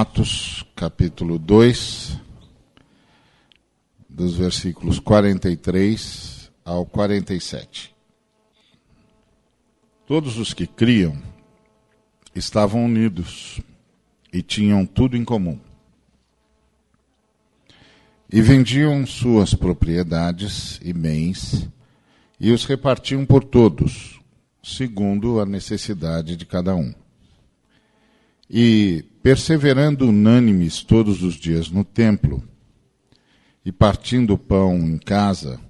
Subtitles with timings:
[0.00, 2.20] Atos, capítulo 2,
[4.08, 7.92] dos versículos 43 ao 47.
[10.06, 11.20] Todos os que criam
[12.32, 13.60] estavam unidos
[14.32, 15.58] e tinham tudo em comum.
[18.32, 21.68] E vendiam suas propriedades e bens
[22.38, 24.20] e os repartiam por todos,
[24.62, 26.94] segundo a necessidade de cada um.
[28.50, 32.42] E, perseverando unânimes todos os dias no templo,
[33.64, 35.60] e partindo o pão em casa,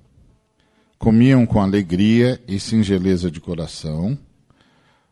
[0.98, 4.16] comiam com alegria e singeleza de coração,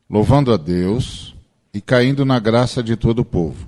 [0.09, 1.35] louvando a Deus
[1.75, 3.67] e caindo na graça de todo o povo.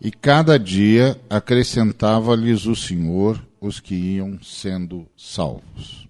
[0.00, 6.06] E cada dia acrescentava-lhes o Senhor os que iam sendo salvos.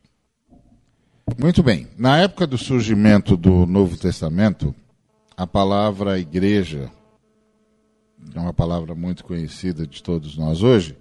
[1.38, 1.88] Muito bem.
[1.96, 4.74] Na época do surgimento do Novo Testamento,
[5.36, 6.90] a palavra igreja,
[8.34, 10.96] é uma palavra muito conhecida de todos nós hoje,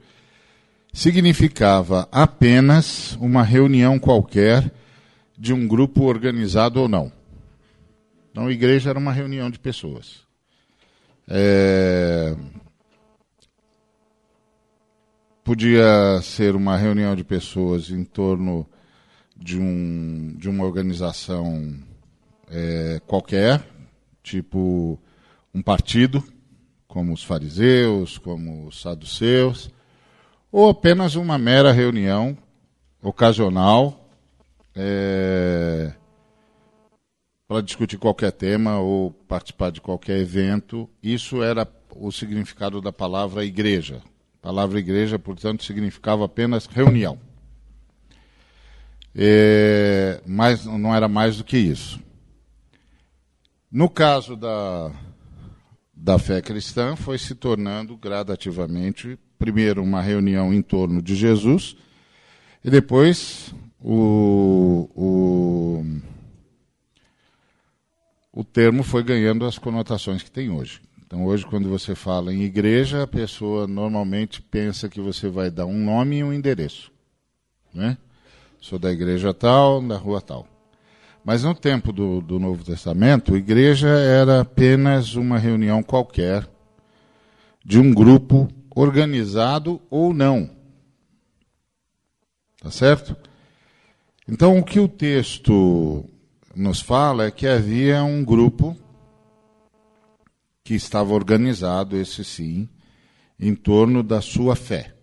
[0.92, 4.72] significava apenas uma reunião qualquer
[5.38, 7.12] de um grupo organizado ou não.
[8.32, 10.22] Então, igreja era uma reunião de pessoas.
[11.28, 12.36] É...
[15.44, 18.66] Podia ser uma reunião de pessoas em torno
[19.36, 21.76] de, um, de uma organização
[22.50, 23.62] é, qualquer,
[24.24, 25.00] tipo
[25.54, 26.24] um partido,
[26.88, 29.70] como os fariseus, como os saduceus,
[30.52, 32.38] ou apenas uma mera reunião
[33.02, 34.10] ocasional
[34.76, 35.94] é,
[37.48, 40.90] para discutir qualquer tema ou participar de qualquer evento.
[41.02, 44.02] Isso era o significado da palavra igreja.
[44.40, 47.20] A palavra igreja, portanto, significava apenas reunião.
[49.16, 52.00] É, mas não era mais do que isso.
[53.74, 54.92] No caso da,
[55.92, 61.76] da fé cristã, foi se tornando gradativamente, primeiro, uma reunião em torno de Jesus,
[62.64, 63.52] e depois
[63.82, 66.02] o, o,
[68.32, 70.80] o termo foi ganhando as conotações que tem hoje.
[71.04, 75.66] Então, hoje, quando você fala em igreja, a pessoa normalmente pensa que você vai dar
[75.66, 76.92] um nome e um endereço.
[77.74, 77.98] Né?
[78.62, 80.53] Sou da igreja tal, da rua tal.
[81.24, 86.50] Mas no tempo do, do Novo Testamento, a igreja era apenas uma reunião qualquer
[87.64, 90.50] de um grupo organizado ou não.
[92.62, 93.16] Tá certo?
[94.28, 96.06] Então, o que o texto
[96.56, 98.76] nos fala é que havia um grupo
[100.64, 102.70] que estava organizado, esse sim,
[103.40, 104.96] em torno da sua fé.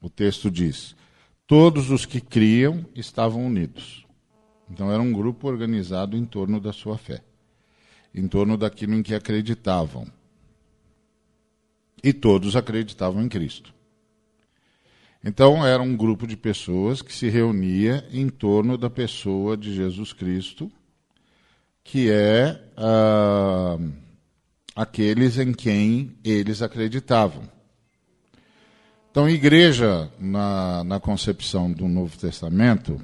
[0.00, 0.96] O texto diz:
[1.46, 4.07] todos os que criam estavam unidos.
[4.70, 7.22] Então era um grupo organizado em torno da sua fé,
[8.14, 10.06] em torno daquilo em que acreditavam.
[12.02, 13.74] E todos acreditavam em Cristo.
[15.24, 20.12] Então era um grupo de pessoas que se reunia em torno da pessoa de Jesus
[20.12, 20.70] Cristo,
[21.82, 23.78] que é ah,
[24.76, 27.42] aqueles em quem eles acreditavam.
[29.10, 33.00] Então, igreja, na, na concepção do Novo Testamento,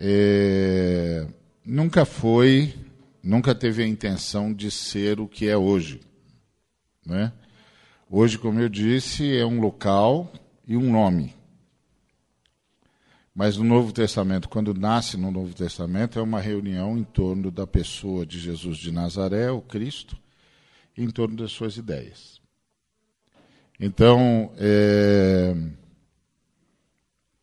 [0.00, 1.26] é,
[1.62, 2.74] nunca foi,
[3.22, 6.00] nunca teve a intenção de ser o que é hoje.
[7.04, 7.30] Né?
[8.08, 10.32] Hoje, como eu disse, é um local
[10.66, 11.34] e um nome.
[13.34, 17.66] Mas no Novo Testamento, quando nasce no Novo Testamento, é uma reunião em torno da
[17.66, 20.18] pessoa de Jesus de Nazaré, o Cristo,
[20.96, 22.40] em torno das suas ideias.
[23.78, 25.54] Então, é,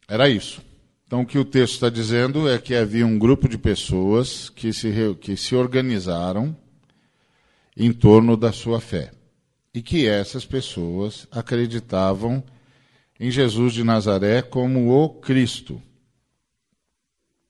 [0.07, 0.66] era isso.
[1.07, 4.73] Então, o que o texto está dizendo é que havia um grupo de pessoas que
[4.73, 4.91] se,
[5.21, 6.55] que se organizaram
[7.75, 9.11] em torno da sua fé.
[9.73, 12.43] E que essas pessoas acreditavam
[13.19, 15.81] em Jesus de Nazaré como o Cristo,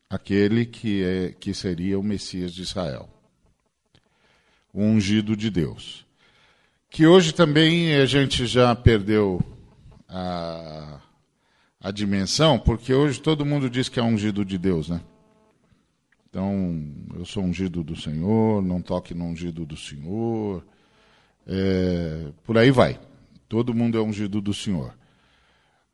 [0.09, 3.09] aquele que, é, que seria o Messias de Israel,
[4.71, 6.07] o ungido de Deus
[6.89, 9.39] que hoje também a gente já perdeu
[10.07, 10.99] a,
[11.79, 15.01] a dimensão, porque hoje todo mundo diz que é ungido de Deus, né?
[16.29, 16.83] Então,
[17.15, 20.63] eu sou ungido do Senhor, não toque no ungido do Senhor,
[21.47, 22.99] é, por aí vai.
[23.47, 24.93] Todo mundo é ungido do Senhor.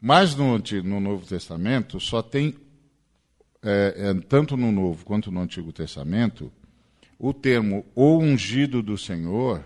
[0.02, 2.56] Mas no, no Novo Testamento só tem,
[3.62, 6.52] é, é, tanto no Novo quanto no Antigo Testamento,
[7.18, 9.64] o termo o ungido do Senhor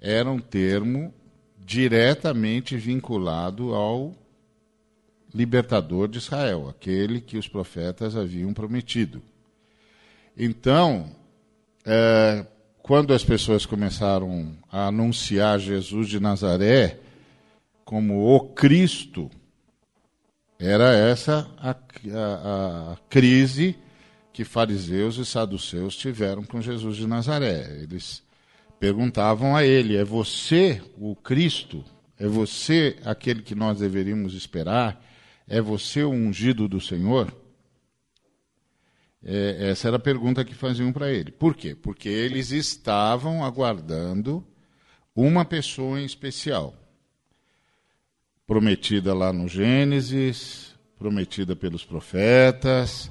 [0.00, 1.12] era um termo
[1.58, 4.14] diretamente vinculado ao
[5.34, 9.22] libertador de Israel, aquele que os profetas haviam prometido.
[10.36, 11.10] Então,
[11.84, 12.46] é,
[12.82, 16.98] quando as pessoas começaram a anunciar Jesus de Nazaré
[17.84, 19.30] como o Cristo,
[20.58, 23.76] era essa a, a, a crise
[24.32, 27.80] que fariseus e saduceus tiveram com Jesus de Nazaré.
[27.82, 28.22] Eles
[28.78, 31.84] perguntavam a ele: É você o Cristo?
[32.18, 35.02] É você aquele que nós deveríamos esperar?
[35.50, 37.34] É você o ungido do Senhor?
[39.20, 41.32] É, essa era a pergunta que faziam para ele.
[41.32, 41.74] Por quê?
[41.74, 44.46] Porque eles estavam aguardando
[45.12, 46.72] uma pessoa em especial,
[48.46, 53.10] prometida lá no Gênesis, prometida pelos profetas,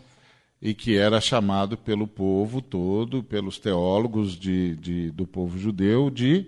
[0.62, 6.48] e que era chamado pelo povo todo, pelos teólogos de, de, do povo judeu, de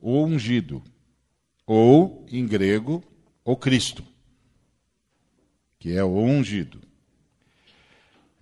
[0.00, 0.80] o ungido,
[1.66, 3.02] ou, em grego,
[3.44, 4.04] o Cristo,
[5.82, 6.80] que é o ungido.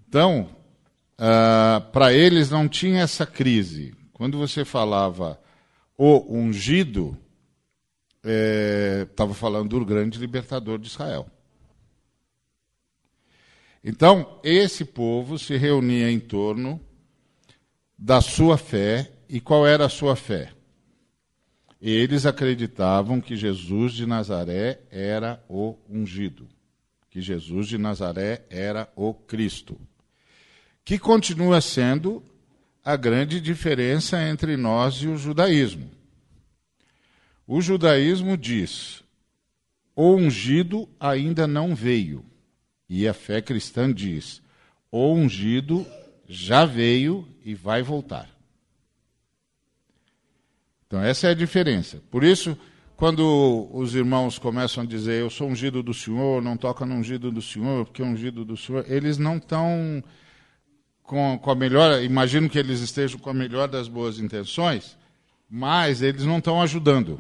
[0.06, 0.54] Então,
[1.16, 3.94] ah, para eles não tinha essa crise.
[4.12, 5.40] Quando você falava
[5.96, 7.16] o ungido,
[9.06, 11.26] estava é, falando do grande libertador de Israel.
[13.82, 16.78] Então, esse povo se reunia em torno
[17.98, 19.10] da sua fé.
[19.30, 20.52] E qual era a sua fé?
[21.80, 26.46] Eles acreditavam que Jesus de Nazaré era o ungido,
[27.10, 29.78] que Jesus de Nazaré era o Cristo
[30.90, 32.20] que continua sendo
[32.84, 35.88] a grande diferença entre nós e o judaísmo.
[37.46, 39.02] O judaísmo diz:
[39.94, 42.24] o ungido ainda não veio.
[42.88, 44.42] E a fé cristã diz:
[44.90, 45.86] o ungido
[46.28, 48.28] já veio e vai voltar.
[50.86, 52.02] Então, essa é a diferença.
[52.10, 52.58] Por isso,
[53.00, 57.32] quando os irmãos começam a dizer eu sou ungido do Senhor, não toca no ungido
[57.32, 60.04] do Senhor, porque é ungido do Senhor, eles não estão
[61.02, 64.98] com, com a melhor, imagino que eles estejam com a melhor das boas intenções,
[65.48, 67.18] mas eles não estão ajudando.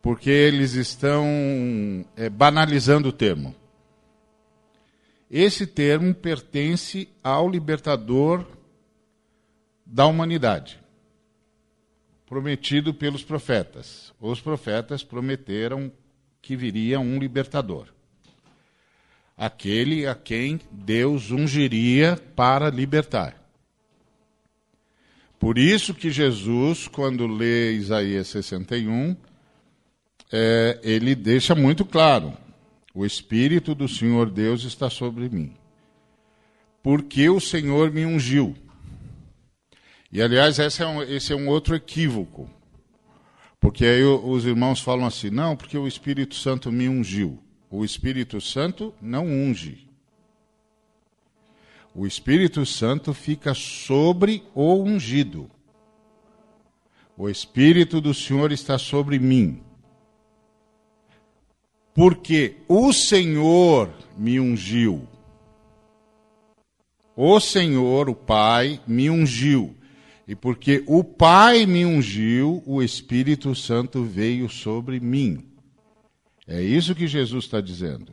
[0.00, 1.26] Porque eles estão
[2.16, 3.52] é, banalizando o termo.
[5.28, 8.46] Esse termo pertence ao libertador
[9.84, 10.78] da humanidade,
[12.26, 14.12] prometido pelos profetas.
[14.20, 15.92] Os profetas prometeram
[16.40, 17.94] que viria um libertador
[19.36, 23.40] aquele a quem Deus ungiria para libertar.
[25.38, 29.16] Por isso que Jesus, quando lê Isaías 61,
[30.32, 32.32] é, ele deixa muito claro:
[32.94, 35.52] o Espírito do Senhor Deus está sobre mim,
[36.82, 38.56] porque o Senhor me ungiu.
[40.14, 42.48] E aliás, esse é um, esse é um outro equívoco,
[43.58, 47.42] porque aí os irmãos falam assim: não, porque o Espírito Santo me ungiu.
[47.68, 49.88] O Espírito Santo não unge.
[51.92, 55.50] O Espírito Santo fica sobre o ungido.
[57.16, 59.64] O Espírito do Senhor está sobre mim.
[61.92, 65.08] Porque o Senhor me ungiu.
[67.16, 69.76] O Senhor, o Pai, me ungiu.
[70.26, 75.44] E porque o Pai me ungiu, o Espírito Santo veio sobre mim.
[76.46, 78.12] É isso que Jesus está dizendo.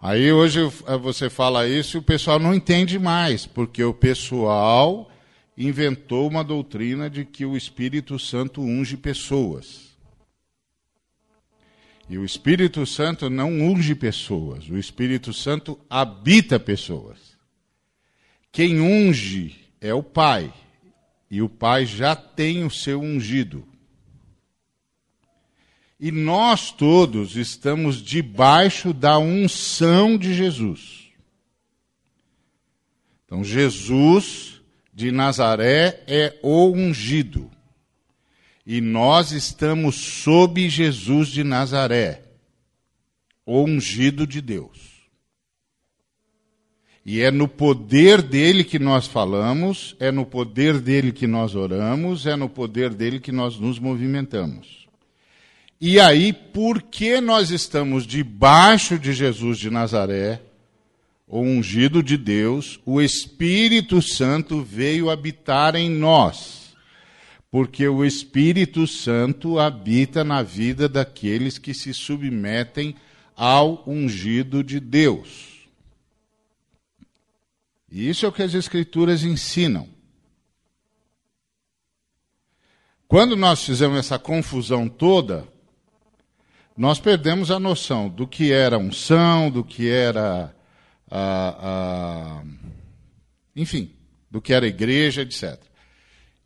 [0.00, 0.60] Aí hoje
[1.02, 5.10] você fala isso e o pessoal não entende mais, porque o pessoal
[5.58, 9.90] inventou uma doutrina de que o Espírito Santo unge pessoas.
[12.08, 17.18] E o Espírito Santo não unge pessoas, o Espírito Santo habita pessoas.
[18.50, 20.52] Quem unge é o Pai,
[21.30, 23.66] e o Pai já tem o seu ungido.
[25.98, 31.10] E nós todos estamos debaixo da unção de Jesus.
[33.24, 34.60] Então, Jesus
[34.92, 37.50] de Nazaré é o ungido.
[38.66, 42.22] E nós estamos sob Jesus de Nazaré,
[43.44, 44.89] o ungido de Deus.
[47.12, 52.24] E é no poder dele que nós falamos, é no poder dele que nós oramos,
[52.24, 54.86] é no poder dele que nós nos movimentamos.
[55.80, 60.40] E aí, porque nós estamos debaixo de Jesus de Nazaré,
[61.26, 66.76] o ungido de Deus, o Espírito Santo veio habitar em nós.
[67.50, 72.94] Porque o Espírito Santo habita na vida daqueles que se submetem
[73.34, 75.49] ao ungido de Deus.
[77.90, 79.88] E isso é o que as Escrituras ensinam.
[83.08, 85.48] Quando nós fizemos essa confusão toda,
[86.76, 90.54] nós perdemos a noção do que era unção, do que era.
[91.10, 92.44] A, a,
[93.56, 93.92] enfim,
[94.30, 95.60] do que era igreja, etc.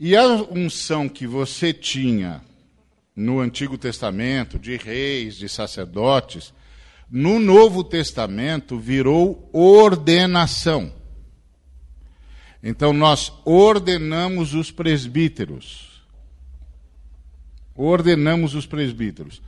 [0.00, 2.42] E a unção que você tinha
[3.14, 6.54] no Antigo Testamento, de reis, de sacerdotes,
[7.10, 11.03] no Novo Testamento virou ordenação.
[12.66, 16.02] Então nós ordenamos os presbíteros.
[17.76, 19.42] Ordenamos os presbíteros.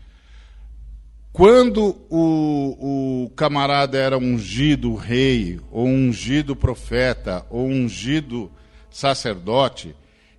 [1.32, 8.50] Quando o, o camarada era ungido rei, ou ungido profeta, ou ungido
[8.90, 9.94] sacerdote,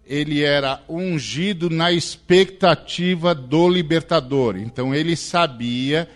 [0.05, 4.55] ele era ungido na expectativa do libertador.
[4.55, 6.07] Então ele sabia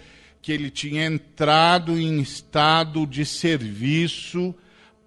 [0.43, 4.53] que ele tinha entrado em estado de serviço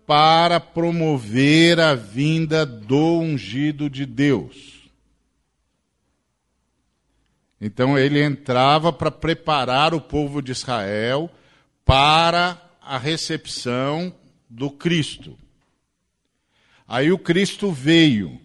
[0.07, 4.75] para promover a vinda do ungido de Deus.
[7.61, 11.31] Então ele entrava para preparar o povo de Israel
[11.85, 14.15] para a recepção
[14.51, 15.39] do Cristo.
[16.87, 18.39] Aí o Cristo veio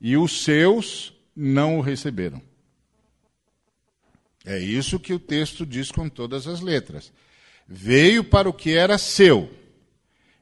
[0.00, 2.42] e os seus não o receberam.
[4.44, 7.12] É isso que o texto diz com todas as letras.
[7.66, 9.50] Veio para o que era seu,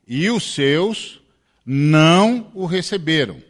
[0.06, 1.20] e os seus
[1.64, 3.42] não o receberam.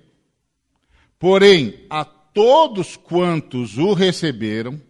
[1.19, 4.81] Porém, a todos quantos o receberam,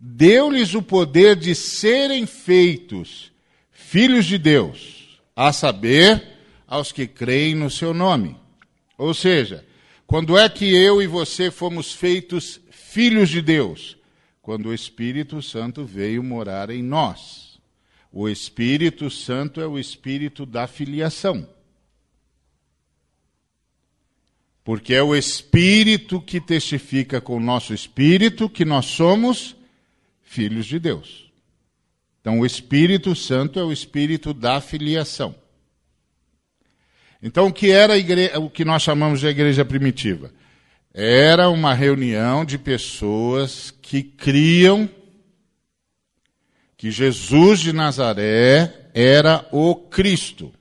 [0.00, 3.32] deu-lhes o poder de serem feitos
[3.70, 6.34] filhos de Deus, a saber,
[6.66, 8.36] aos que creem no seu nome.
[8.98, 9.64] Ou seja,
[10.06, 13.96] quando é que eu e você fomos feitos filhos de Deus?
[14.46, 17.45] quando o Espírito Santo veio morar em nós.
[18.18, 21.46] O Espírito Santo é o espírito da filiação.
[24.64, 29.54] Porque é o Espírito que testifica com o nosso espírito que nós somos
[30.22, 31.30] filhos de Deus.
[32.22, 35.34] Então, o Espírito Santo é o espírito da filiação.
[37.22, 37.92] Então, o que era
[38.40, 40.32] o que nós chamamos de igreja primitiva?
[40.94, 44.88] Era uma reunião de pessoas que criam
[46.76, 50.52] que Jesus de Nazaré era o Cristo,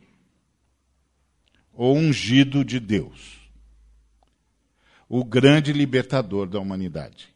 [1.74, 3.50] o ungido de Deus,
[5.10, 7.27] o grande libertador da humanidade.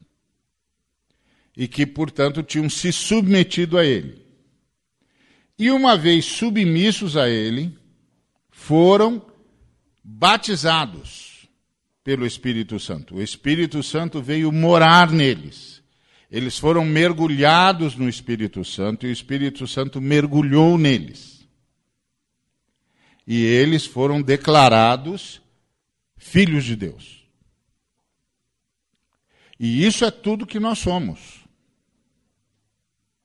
[1.56, 4.26] E que, portanto, tinham se submetido a ele.
[5.58, 7.78] E uma vez submissos a ele,
[8.50, 9.22] foram
[10.02, 11.50] batizados
[12.02, 13.16] pelo Espírito Santo.
[13.16, 15.79] O Espírito Santo veio morar neles.
[16.30, 21.48] Eles foram mergulhados no Espírito Santo e o Espírito Santo mergulhou neles.
[23.26, 25.42] E eles foram declarados
[26.18, 27.20] filhos de Deus.
[29.60, 31.44] E isso é tudo que nós somos.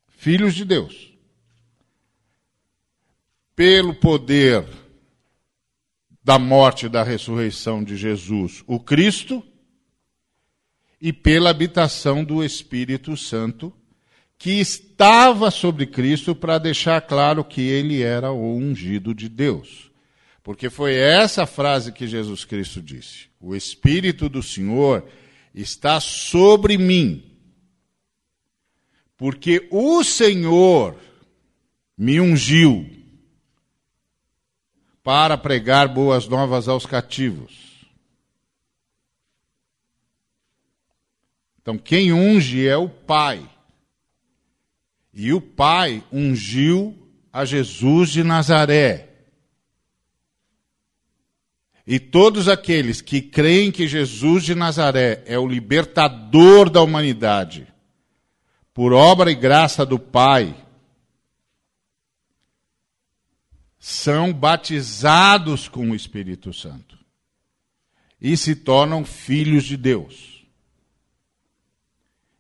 [0.09, 1.13] Filhos de Deus.
[3.55, 4.67] Pelo poder
[6.25, 9.47] da morte e da ressurreição de Jesus, o Cristo,
[11.05, 13.71] e pela habitação do Espírito Santo,
[14.39, 19.91] que estava sobre Cristo para deixar claro que ele era o ungido de Deus.
[20.43, 25.07] Porque foi essa frase que Jesus Cristo disse: O Espírito do Senhor
[25.55, 27.23] está sobre mim,
[29.15, 30.97] porque o Senhor
[31.99, 32.91] me ungiu
[35.03, 37.64] para pregar boas novas aos cativos.
[41.65, 43.43] Então, quem unge é o Pai.
[45.15, 46.95] E o Pai ungiu
[47.33, 49.09] a Jesus de Nazaré.
[51.87, 57.67] E todos aqueles que creem que Jesus de Nazaré é o libertador da humanidade,
[58.75, 60.55] por obra e graça do Pai,
[63.79, 66.99] são batizados com o Espírito Santo
[68.21, 70.34] e se tornam filhos de Deus.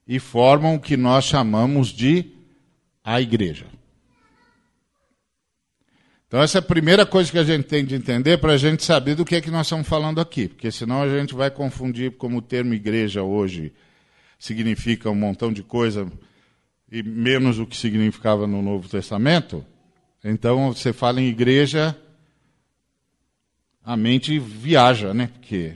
[0.06, 2.32] E formam o que nós chamamos de
[3.02, 3.66] a igreja.
[6.26, 8.82] Então, essa é a primeira coisa que a gente tem de entender para a gente
[8.82, 12.16] saber do que é que nós estamos falando aqui, porque senão a gente vai confundir
[12.16, 13.73] como o termo igreja hoje
[14.37, 16.11] significa um montão de coisa
[16.90, 19.64] e menos o que significava no Novo Testamento.
[20.25, 21.96] Então, você fala em igreja,
[23.84, 25.28] a mente viaja, né?
[25.28, 25.75] Porque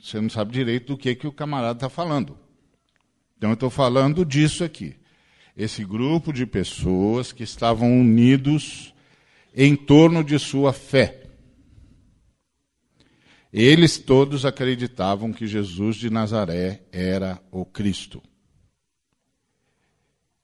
[0.00, 2.38] você não sabe direito do que, que o camarada está falando.
[3.36, 4.96] Então, eu estou falando disso aqui.
[5.56, 8.92] Esse grupo de pessoas que estavam unidos
[9.54, 11.22] em torno de sua fé.
[13.52, 18.20] Eles todos acreditavam que Jesus de Nazaré era o Cristo.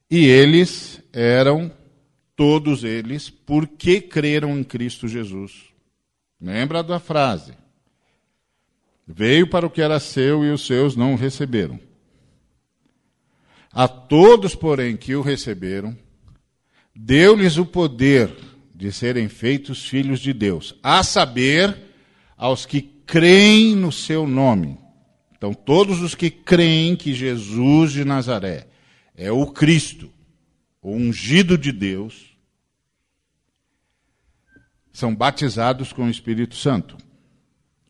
[0.08, 1.72] E eles eram
[2.36, 5.70] todos eles, porque creram em Cristo Jesus.
[6.40, 7.52] Lembra da frase?
[9.06, 11.80] Veio para o que era seu e os seus não o receberam.
[13.72, 15.96] A todos, porém, que o receberam,
[16.94, 18.34] deu-lhes o poder
[18.74, 21.76] de serem feitos filhos de Deus, a saber,
[22.36, 24.78] aos que creem no seu nome.
[25.36, 28.66] Então, todos os que creem que Jesus de Nazaré
[29.14, 30.10] é o Cristo,
[30.82, 32.36] o ungido de Deus,
[34.92, 36.96] são batizados com o Espírito Santo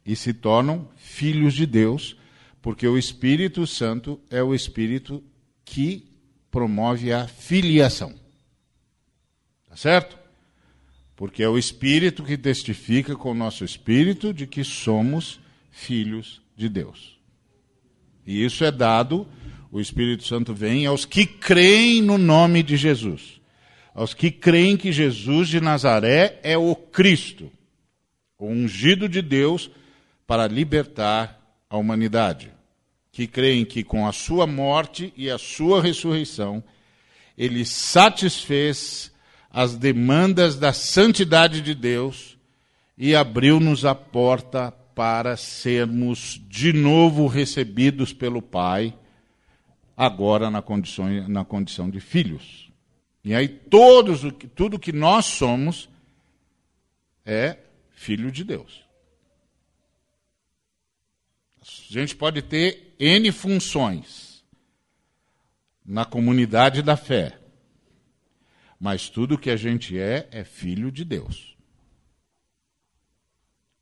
[0.05, 2.17] e se tornam filhos de Deus,
[2.61, 5.23] porque o Espírito Santo é o Espírito
[5.71, 6.05] que
[6.51, 8.13] promove a filiação.
[9.69, 10.19] Tá certo?
[11.15, 15.39] Porque é o Espírito que testifica com o nosso espírito de que somos
[15.71, 17.21] filhos de Deus.
[18.27, 19.29] E isso é dado,
[19.71, 23.41] o Espírito Santo vem aos que creem no nome de Jesus.
[23.95, 27.51] Aos que creem que Jesus de Nazaré é o Cristo,
[28.37, 29.71] o ungido de Deus
[30.27, 32.51] para libertar a humanidade
[33.13, 36.63] que creem que com a sua morte e a sua ressurreição,
[37.37, 39.13] ele satisfez
[39.51, 42.39] as demandas da santidade de Deus
[42.97, 48.95] e abriu-nos a porta para sermos de novo recebidos pelo Pai,
[49.97, 52.71] agora na condição, na condição de filhos.
[53.25, 54.21] E aí todos,
[54.55, 55.89] tudo que nós somos
[57.25, 57.57] é
[57.91, 58.90] filho de Deus.
[61.61, 64.43] A gente pode ter N funções
[65.85, 67.39] na comunidade da fé,
[68.79, 71.57] mas tudo que a gente é, é filho de Deus.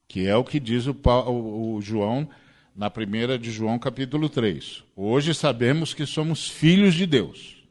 [0.08, 2.28] Que é o que diz o, o, o João
[2.74, 4.82] na primeira de João, capítulo 3.
[4.96, 7.62] Hoje sabemos que somos filhos de Deus.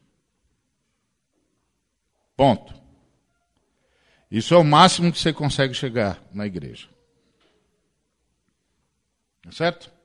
[2.36, 2.72] Ponto.
[4.30, 6.88] Isso é o máximo que você consegue chegar na igreja.
[9.42, 9.97] Tá certo?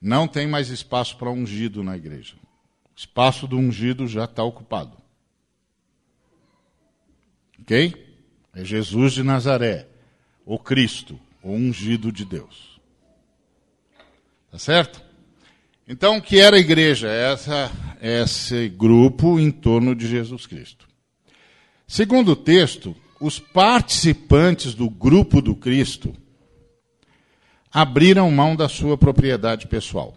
[0.00, 2.34] Não tem mais espaço para ungido na igreja.
[2.94, 4.96] O espaço do ungido já está ocupado.
[7.60, 8.06] Ok?
[8.54, 9.88] É Jesus de Nazaré,
[10.44, 12.80] o Cristo, o ungido de Deus.
[14.50, 15.02] Tá certo?
[15.86, 17.08] Então, o que era a igreja?
[17.08, 20.88] Essa, esse grupo em torno de Jesus Cristo.
[21.86, 26.14] Segundo o texto, os participantes do grupo do Cristo
[27.72, 30.16] abriram mão da sua propriedade pessoal.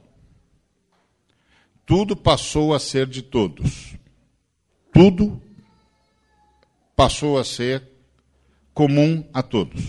[1.85, 3.95] Tudo passou a ser de todos.
[4.93, 5.41] Tudo
[6.95, 7.83] passou a ser
[8.73, 9.83] comum a todos.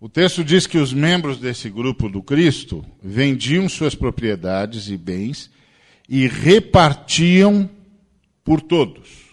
[0.00, 5.50] O texto diz que os membros desse grupo do Cristo vendiam suas propriedades e bens
[6.08, 7.70] e repartiam
[8.44, 9.23] por todos.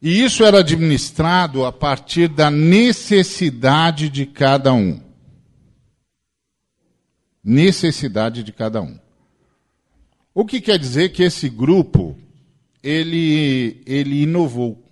[0.00, 5.00] E isso era administrado a partir da necessidade de cada um.
[7.42, 8.98] Necessidade de cada um.
[10.34, 12.18] O que quer dizer que esse grupo
[12.82, 14.84] ele, ele inovou.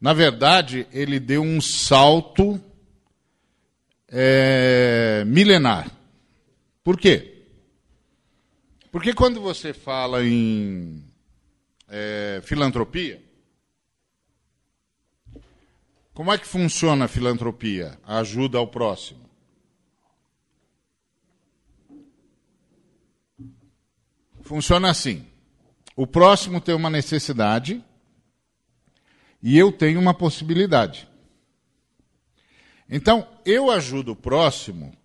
[0.00, 2.58] Na verdade, ele deu um salto
[4.08, 5.90] é, milenar.
[6.82, 7.44] Por quê?
[8.90, 11.09] Porque quando você fala em
[11.90, 13.20] é, filantropia.
[16.14, 17.98] Como é que funciona a filantropia?
[18.04, 19.28] A ajuda ao próximo.
[24.42, 25.26] Funciona assim:
[25.96, 27.84] o próximo tem uma necessidade
[29.42, 31.08] e eu tenho uma possibilidade.
[32.88, 34.96] Então, eu ajudo o próximo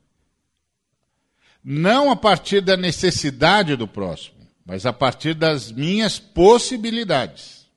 [1.64, 4.35] não a partir da necessidade do próximo
[4.66, 7.68] mas a partir das minhas possibilidades.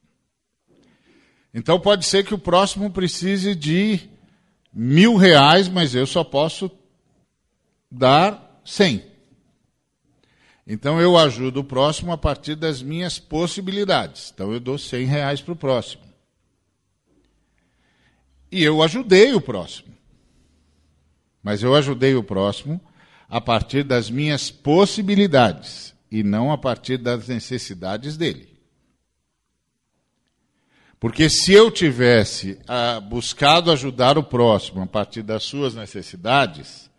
[1.52, 4.00] Então pode ser que o próximo precise de
[4.72, 6.70] mil reais, mas eu só posso
[7.90, 9.04] dar cem.
[10.66, 14.30] Então eu ajudo o próximo a partir das minhas possibilidades.
[14.34, 16.02] Então eu dou cem reais para o próximo.
[18.50, 19.94] E eu ajudei o próximo.
[21.42, 22.80] Mas eu ajudei o próximo
[23.28, 28.58] a partir das minhas possibilidades e não a partir das necessidades dele.
[31.00, 36.90] Porque se eu tivesse ah, buscado ajudar o próximo a partir das suas necessidades,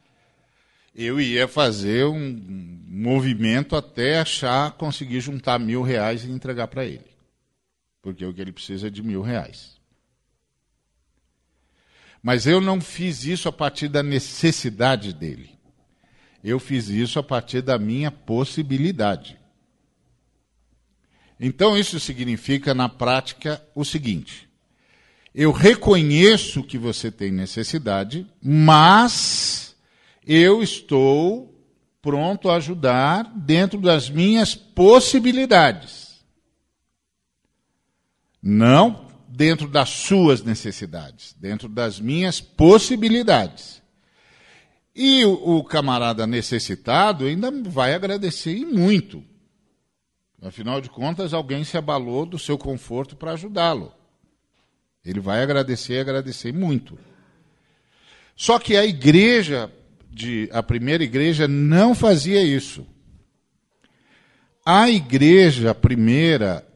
[0.95, 7.05] eu ia fazer um movimento até achar conseguir juntar mil reais e entregar para ele.
[8.01, 9.77] Porque o que ele precisa é de mil reais.
[12.23, 15.58] Mas eu não fiz isso a partir da necessidade dele.
[16.43, 19.37] Eu fiz isso a partir da minha possibilidade.
[21.39, 24.49] Então, isso significa, na prática, o seguinte:
[25.33, 29.75] eu reconheço que você tem necessidade, mas
[30.25, 31.55] eu estou
[32.01, 36.19] pronto a ajudar dentro das minhas possibilidades.
[38.41, 43.78] Não dentro das suas necessidades, dentro das minhas possibilidades.
[45.01, 49.23] E o, o camarada necessitado ainda vai agradecer e muito.
[50.41, 53.93] Afinal de contas, alguém se abalou do seu conforto para ajudá-lo.
[55.05, 56.99] Ele vai agradecer e agradecer muito.
[58.35, 59.71] Só que a igreja,
[60.11, 62.85] de, a primeira igreja, não fazia isso.
[64.65, 66.67] A igreja primeira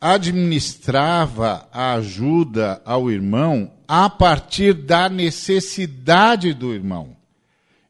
[0.00, 7.19] administrava a ajuda ao irmão a partir da necessidade do irmão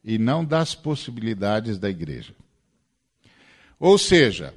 [0.02, 2.34] e não das possibilidades da igreja.
[3.78, 4.54] Ou seja,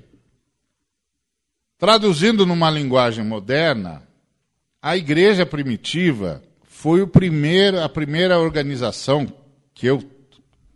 [1.78, 4.08] traduzindo numa linguagem moderna,
[4.82, 9.26] a igreja primitiva foi primeiro, a primeira organização
[9.74, 10.04] que eu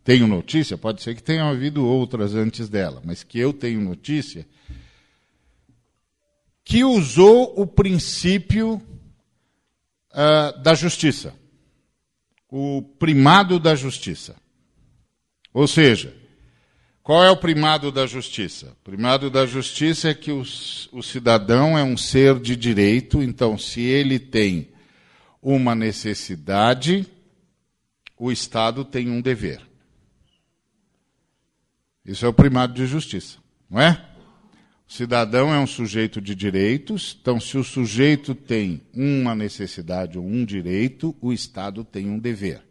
[0.04, 4.48] tenho notícia, pode ser que tenham havido outras antes dela, mas que eu tenho notícia,
[6.64, 8.82] que usou o princípio
[10.12, 11.34] uh, da justiça,
[12.50, 14.36] o primado da justiça.
[15.58, 16.16] Ou seja,
[17.02, 18.74] qual é o primado da justiça?
[18.74, 20.44] O primado da justiça é que o,
[20.92, 24.70] o cidadão é um ser de direito, então, se ele tem
[25.42, 27.08] uma necessidade,
[28.16, 29.60] o Estado tem um dever.
[32.06, 34.06] Isso é o primado de justiça, não é?
[34.88, 40.24] O cidadão é um sujeito de direitos, então, se o sujeito tem uma necessidade ou
[40.24, 42.67] um direito, o Estado tem um dever.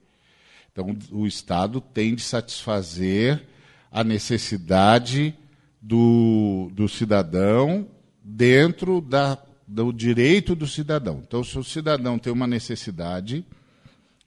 [0.76, 3.42] Então, o Estado tem de satisfazer
[3.90, 5.34] a necessidade
[5.80, 7.88] do, do cidadão
[8.22, 11.22] dentro da, do direito do cidadão.
[11.26, 13.42] Então, se o cidadão tem uma necessidade,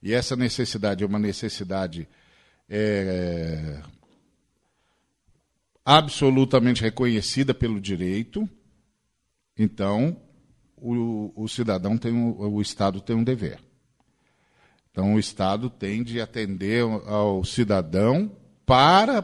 [0.02, 2.08] e essa necessidade é uma necessidade
[2.68, 3.84] é,
[5.86, 8.50] absolutamente reconhecida pelo direito,
[9.56, 10.20] então
[10.76, 13.69] o, o cidadão tem um, o Estado tem um dever.
[15.00, 18.30] Então o Estado tem de atender ao cidadão
[18.66, 19.22] para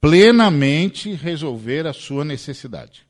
[0.00, 3.06] plenamente resolver a sua necessidade.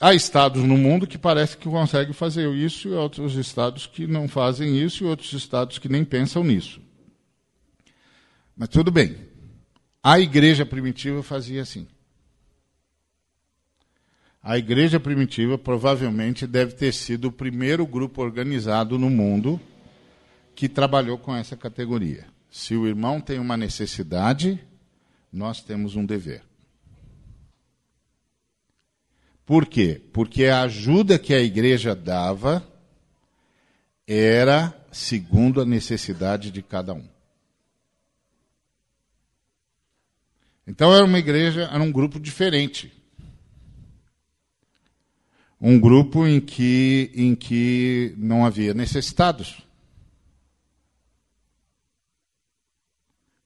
[0.00, 4.26] Há estados no mundo que parece que conseguem fazer isso, e outros estados que não
[4.26, 6.80] fazem isso, e outros estados que nem pensam nisso.
[8.56, 9.14] Mas tudo bem.
[10.02, 11.86] A igreja primitiva fazia assim.
[14.46, 19.58] A igreja primitiva provavelmente deve ter sido o primeiro grupo organizado no mundo
[20.54, 22.26] que trabalhou com essa categoria.
[22.50, 24.62] Se o irmão tem uma necessidade,
[25.32, 26.42] nós temos um dever.
[29.46, 30.02] Por quê?
[30.12, 32.62] Porque a ajuda que a igreja dava
[34.06, 37.08] era segundo a necessidade de cada um.
[40.66, 43.03] Então era uma igreja, era um grupo diferente.
[45.66, 49.62] Um grupo em que, em que não havia necessitados.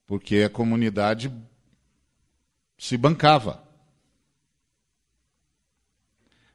[0.04, 1.32] Porque a comunidade
[2.76, 3.62] se bancava.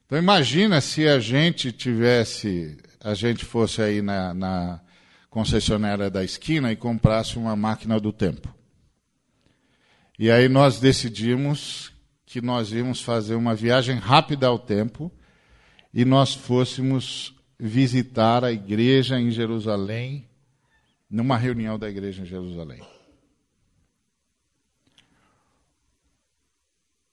[0.05, 4.81] Então imagina se a gente tivesse, a gente fosse aí na, na
[5.29, 8.53] concessionária da esquina e comprasse uma máquina do tempo.
[10.19, 11.93] E aí nós decidimos
[12.25, 15.09] que nós íamos fazer uma viagem rápida ao tempo
[15.93, 20.27] e nós fôssemos visitar a igreja em Jerusalém,
[21.09, 22.81] numa reunião da igreja em Jerusalém.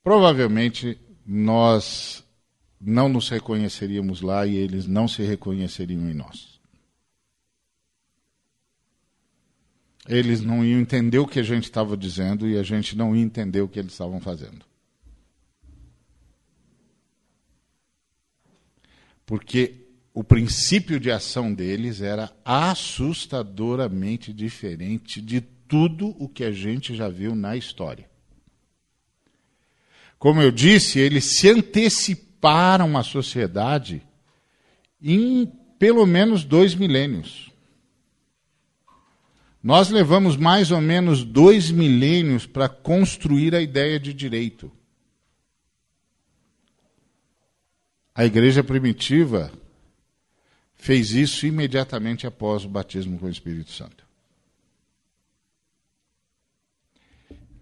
[0.02, 2.24] Provavelmente nós
[2.80, 6.60] não nos reconheceríamos lá e eles não se reconheceriam em nós.
[10.10, 13.22] eles não iam entender o que a gente estava dizendo e a gente não ia
[13.22, 14.64] entender o que eles estavam fazendo.
[19.30, 26.96] Porque o princípio de ação deles era assustadoramente diferente de tudo o que a gente
[26.96, 28.10] já viu na história.
[30.18, 34.02] Como eu disse, eles se anteciparam à sociedade
[35.00, 35.46] em
[35.78, 37.52] pelo menos dois milênios.
[39.62, 44.72] Nós levamos mais ou menos dois milênios para construir a ideia de direito.
[48.20, 49.50] A igreja primitiva
[50.76, 54.04] fez isso imediatamente após o batismo com o Espírito Santo.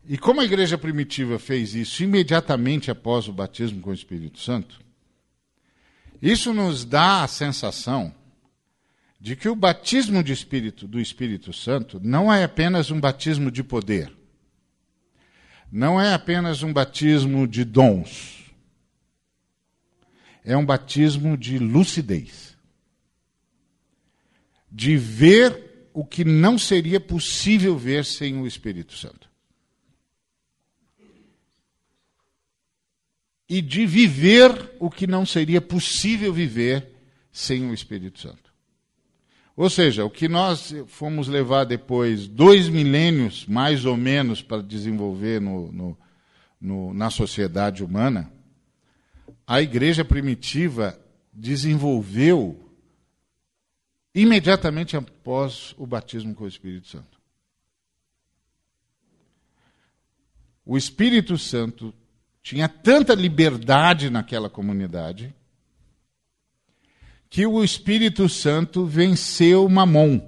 [0.05, 4.81] E como a igreja primitiva fez isso imediatamente após o batismo com o Espírito Santo,
[6.21, 8.13] Isso nos dá a sensação
[9.21, 14.13] de que o batismo Espírito, do Espírito Santo não é apenas um batismo de poder,
[15.71, 18.38] não é apenas um batismo de dons,
[20.45, 22.57] é um batismo de lucidez,
[24.71, 29.29] de ver o que não seria possível ver sem o Espírito Santo.
[33.49, 36.87] E de viver o que não seria possível viver
[37.33, 38.49] sem o Espírito Santo.
[39.57, 45.41] Ou seja, o que nós fomos levar depois dois milênios, mais ou menos, para desenvolver
[45.41, 45.99] no, no,
[46.61, 48.31] no, na sociedade humana,
[49.49, 51.01] a igreja primitiva
[51.33, 52.71] desenvolveu
[54.15, 57.19] imediatamente após o batismo com o Espírito Santo.
[60.67, 61.95] O Espírito Santo
[62.43, 65.35] tinha tanta liberdade naquela comunidade
[67.31, 70.21] que o Espírito Santo venceu Mamon,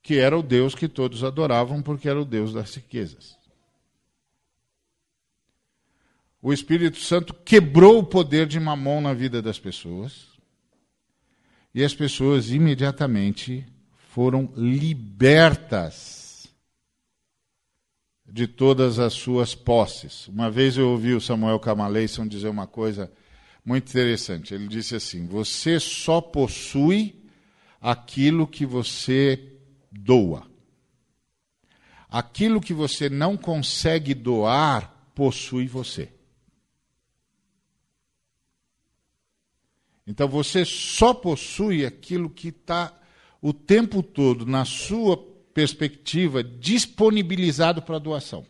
[0.00, 3.35] que era o Deus que todos adoravam porque era o Deus das riquezas.
[6.46, 10.28] O Espírito Santo quebrou o poder de Mamon na vida das pessoas
[11.74, 13.66] e as pessoas imediatamente
[14.10, 16.46] foram libertas
[18.24, 20.28] de todas as suas posses.
[20.28, 23.10] Uma vez eu ouvi o Samuel Camaleison dizer uma coisa
[23.64, 24.54] muito interessante.
[24.54, 27.24] Ele disse assim: Você só possui
[27.80, 29.52] aquilo que você
[29.90, 30.46] doa.
[32.08, 36.14] Aquilo que você não consegue doar possui você.
[40.06, 42.96] Então você só possui aquilo que está
[43.42, 45.16] o tempo todo, na sua
[45.52, 48.46] perspectiva, disponibilizado para doação.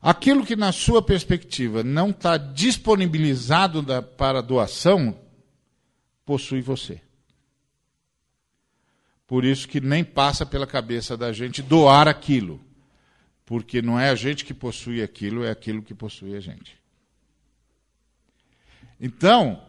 [0.00, 5.18] Aquilo que, na sua perspectiva, não está disponibilizado da, para doação,
[6.24, 7.02] possui você.
[9.26, 12.60] Por isso que nem passa pela cabeça da gente doar aquilo.
[13.44, 16.76] Porque não é a gente que possui aquilo, é aquilo que possui a gente.
[18.98, 19.60] Então,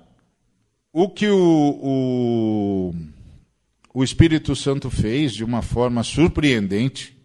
[0.93, 2.95] o que o, o,
[3.93, 7.17] o Espírito Santo fez de uma forma surpreendente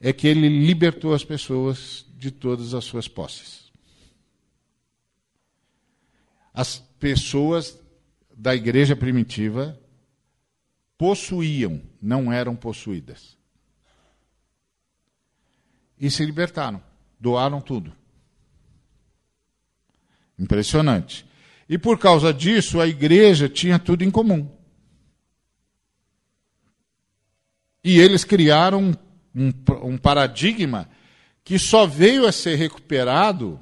[0.00, 3.70] é que ele libertou as pessoas de todas as suas posses.
[6.54, 7.78] As pessoas
[8.36, 9.78] da igreja primitiva
[10.98, 13.36] possuíam, não eram possuídas.
[15.98, 16.82] E se libertaram,
[17.18, 17.92] doaram tudo.
[20.38, 21.24] Impressionante.
[21.68, 24.50] E por causa disso, a igreja tinha tudo em comum.
[27.84, 28.92] E eles criaram
[29.34, 30.88] um, um paradigma
[31.44, 33.58] que só veio a ser recuperado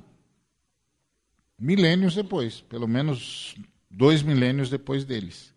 [1.59, 3.55] milênios depois, pelo menos
[3.91, 5.53] dois milênios depois deles,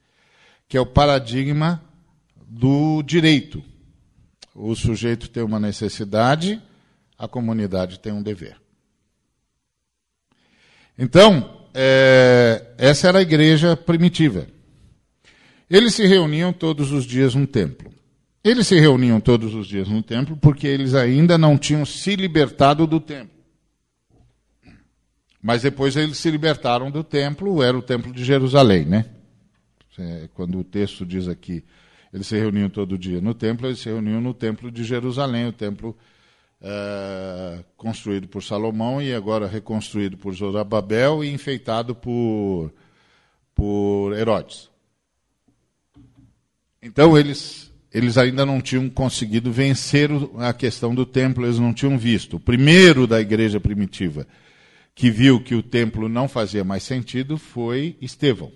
[0.68, 1.84] que é o paradigma
[2.36, 3.64] do direito.
[4.56, 6.62] O sujeito tem uma necessidade,
[7.18, 8.62] a comunidade tem um dever.
[10.98, 14.48] Então, é, essa era a igreja primitiva.
[15.70, 17.92] Eles se reuniam todos os dias no templo.
[18.44, 22.86] Eles se reuniam todos os dias no templo porque eles ainda não tinham se libertado
[22.86, 23.34] do templo.
[25.42, 29.06] Mas depois eles se libertaram do templo, era o templo de Jerusalém, né?
[29.98, 31.64] É, quando o texto diz aqui,
[32.14, 35.52] eles se reuniam todo dia no templo, eles se reuniam no templo de Jerusalém, o
[35.52, 35.98] templo
[36.64, 42.74] é, construído por Salomão e agora reconstruído por Zorobabel e enfeitado por,
[43.54, 44.70] por Herodes.
[46.82, 51.96] Então eles eles ainda não tinham conseguido vencer a questão do templo, eles não tinham
[51.96, 52.38] visto.
[52.38, 54.26] O primeiro da igreja primitiva
[54.96, 58.52] que viu que o templo não fazia mais sentido foi Estevão.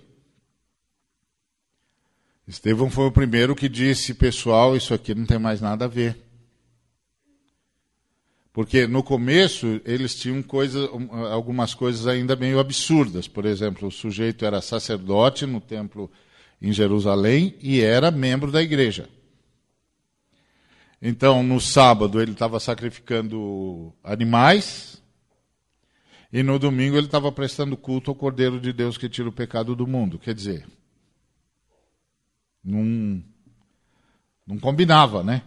[2.48, 6.16] Estevão foi o primeiro que disse, pessoal, isso aqui não tem mais nada a ver.
[8.52, 10.88] Porque no começo eles tinham coisa,
[11.30, 13.28] algumas coisas ainda meio absurdas.
[13.28, 16.10] Por exemplo, o sujeito era sacerdote no templo
[16.60, 19.08] em Jerusalém e era membro da igreja.
[21.00, 25.00] Então, no sábado, ele estava sacrificando animais.
[26.32, 29.76] E no domingo, ele estava prestando culto ao Cordeiro de Deus que tira o pecado
[29.76, 30.18] do mundo.
[30.18, 30.66] Quer dizer,
[32.64, 33.22] não,
[34.46, 35.42] não combinava, né?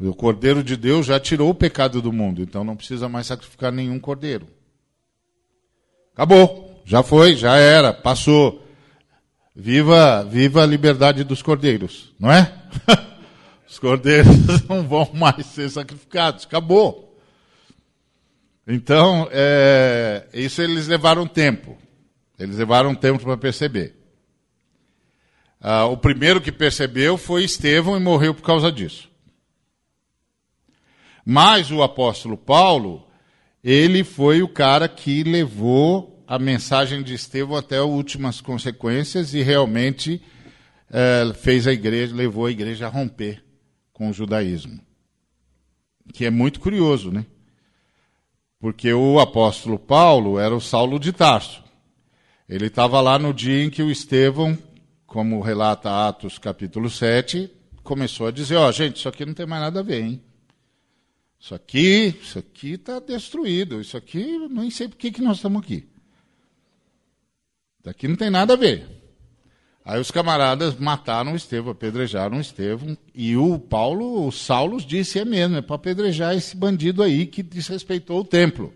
[0.00, 3.70] O Cordeiro de Deus já tirou o pecado do mundo, então não precisa mais sacrificar
[3.70, 4.46] nenhum cordeiro.
[6.12, 8.62] Acabou, já foi, já era, passou.
[9.54, 12.52] Viva, viva a liberdade dos cordeiros, não é?
[13.68, 14.36] Os cordeiros
[14.68, 16.44] não vão mais ser sacrificados.
[16.44, 17.18] Acabou.
[18.66, 21.76] Então, é, isso eles levaram tempo.
[22.38, 23.94] Eles levaram tempo para perceber.
[25.60, 29.08] Ah, o primeiro que percebeu foi Estevão e morreu por causa disso.
[31.24, 33.06] Mas o apóstolo Paulo,
[33.62, 39.42] ele foi o cara que levou a mensagem de Estevão até as últimas consequências e
[39.42, 40.20] realmente
[40.90, 43.42] é, fez a igreja, levou a igreja a romper
[43.92, 44.80] com o judaísmo.
[46.12, 47.24] Que é muito curioso, né?
[48.58, 51.62] Porque o apóstolo Paulo era o Saulo de Tarso.
[52.48, 54.56] Ele estava lá no dia em que o Estevão,
[55.06, 57.50] como relata Atos capítulo 7,
[57.82, 60.22] começou a dizer, ó, oh, gente, isso aqui não tem mais nada a ver, hein?
[61.44, 63.78] Isso aqui, isso aqui está destruído.
[63.78, 65.86] Isso aqui, nem sei por que, que nós estamos aqui.
[67.78, 68.88] Isso aqui não tem nada a ver.
[69.84, 75.18] Aí os camaradas mataram o Estevão, apedrejaram o Estevão, e o Paulo, o Saulo disse,
[75.18, 78.72] é mesmo, é para apedrejar esse bandido aí que desrespeitou o templo.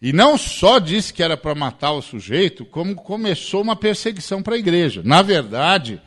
[0.00, 4.54] E não só disse que era para matar o sujeito, como começou uma perseguição para
[4.54, 5.02] a igreja.
[5.04, 6.00] Na verdade,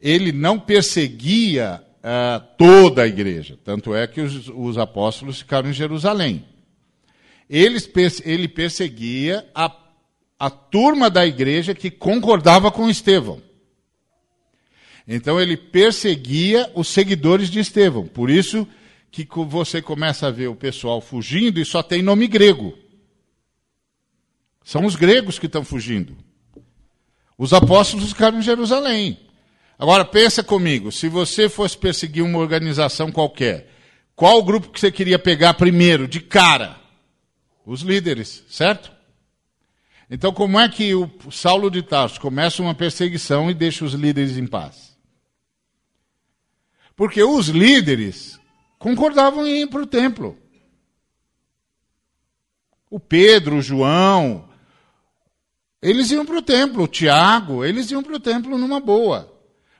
[0.00, 3.58] ele não perseguia uh, toda a igreja.
[3.64, 6.44] Tanto é que os, os apóstolos ficaram em Jerusalém.
[7.48, 9.74] Ele perseguia a,
[10.38, 13.42] a turma da igreja que concordava com Estevão.
[15.06, 18.06] Então ele perseguia os seguidores de Estevão.
[18.06, 18.66] Por isso
[19.10, 22.76] que você começa a ver o pessoal fugindo e só tem nome grego.
[24.64, 26.16] São os gregos que estão fugindo.
[27.36, 29.18] Os apóstolos ficaram em Jerusalém.
[29.78, 33.70] Agora pensa comigo, se você fosse perseguir uma organização qualquer,
[34.14, 36.80] qual o grupo que você queria pegar primeiro, de cara?
[37.66, 38.92] Os líderes, certo?
[40.08, 44.36] Então como é que o Saulo de Tarso começa uma perseguição e deixa os líderes
[44.36, 44.96] em paz?
[46.94, 48.38] Porque os líderes
[48.78, 50.38] concordavam em ir para o templo.
[52.88, 54.48] O Pedro, o João,
[55.82, 59.33] eles iam para o templo, o Tiago, eles iam para o templo numa boa.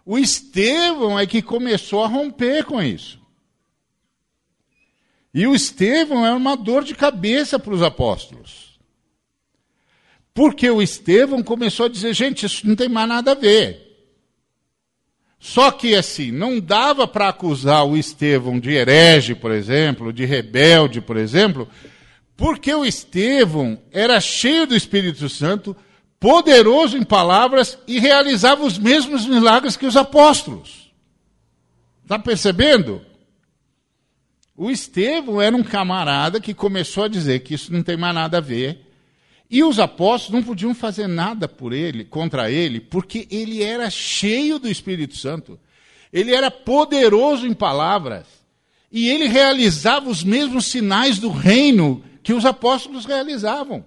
[0.04, 3.18] O Estevão é que começou a romper com isso.
[5.32, 8.78] E o Estevão é uma dor de cabeça para os apóstolos.
[10.32, 13.82] Porque o Estevão começou a dizer, gente, isso não tem mais nada a ver.
[15.38, 21.00] Só que assim, não dava para acusar o Estevão de herege, por exemplo, de rebelde,
[21.00, 21.68] por exemplo,
[22.36, 25.76] porque o Estevão era cheio do Espírito Santo,
[26.24, 30.90] poderoso em palavras e realizava os mesmos milagres que os apóstolos.
[32.02, 33.02] Está percebendo?
[34.56, 38.38] O Estevão era um camarada que começou a dizer que isso não tem mais nada
[38.38, 38.86] a ver.
[39.50, 44.58] E os apóstolos não podiam fazer nada por ele, contra ele, porque ele era cheio
[44.58, 45.60] do Espírito Santo.
[46.10, 48.24] Ele era poderoso em palavras.
[48.90, 53.84] E ele realizava os mesmos sinais do reino que os apóstolos realizavam.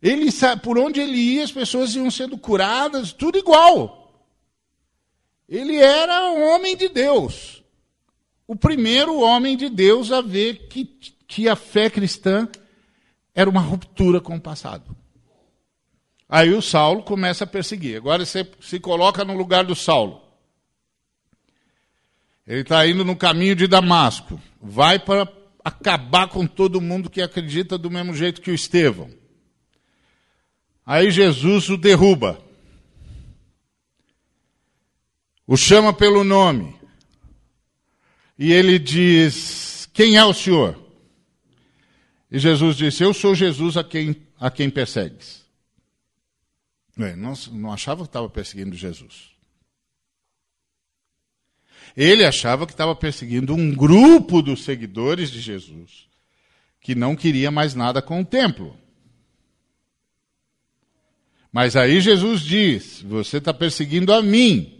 [0.00, 0.30] Ele
[0.62, 4.26] por onde ele ia, as pessoas iam sendo curadas, tudo igual.
[5.48, 7.62] Ele era um homem de Deus.
[8.46, 10.84] O primeiro homem de Deus a ver que,
[11.26, 12.48] que a fé cristã
[13.34, 14.96] era uma ruptura com o passado.
[16.28, 17.96] Aí o Saulo começa a perseguir.
[17.96, 20.22] Agora você se coloca no lugar do Saulo.
[22.46, 24.40] Ele está indo no caminho de Damasco.
[24.60, 25.26] Vai para
[25.64, 29.10] acabar com todo mundo que acredita do mesmo jeito que o Estevão.
[30.88, 32.42] Aí Jesus o derruba.
[35.46, 36.74] O chama pelo nome.
[38.38, 40.82] E ele diz: Quem é o Senhor?
[42.30, 45.44] E Jesus disse: Eu sou Jesus a quem, a quem persegues.
[46.96, 49.32] Não, não achava que estava perseguindo Jesus.
[51.94, 56.08] Ele achava que estava perseguindo um grupo dos seguidores de Jesus,
[56.80, 58.87] que não queria mais nada com o templo.
[61.52, 64.74] Mas aí Jesus diz: Você está perseguindo a mim.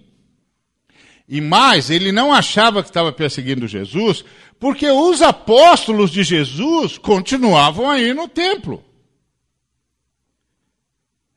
[1.28, 4.24] E mais, ele não achava que estava perseguindo Jesus,
[4.58, 8.82] porque os apóstolos de Jesus continuavam aí no templo.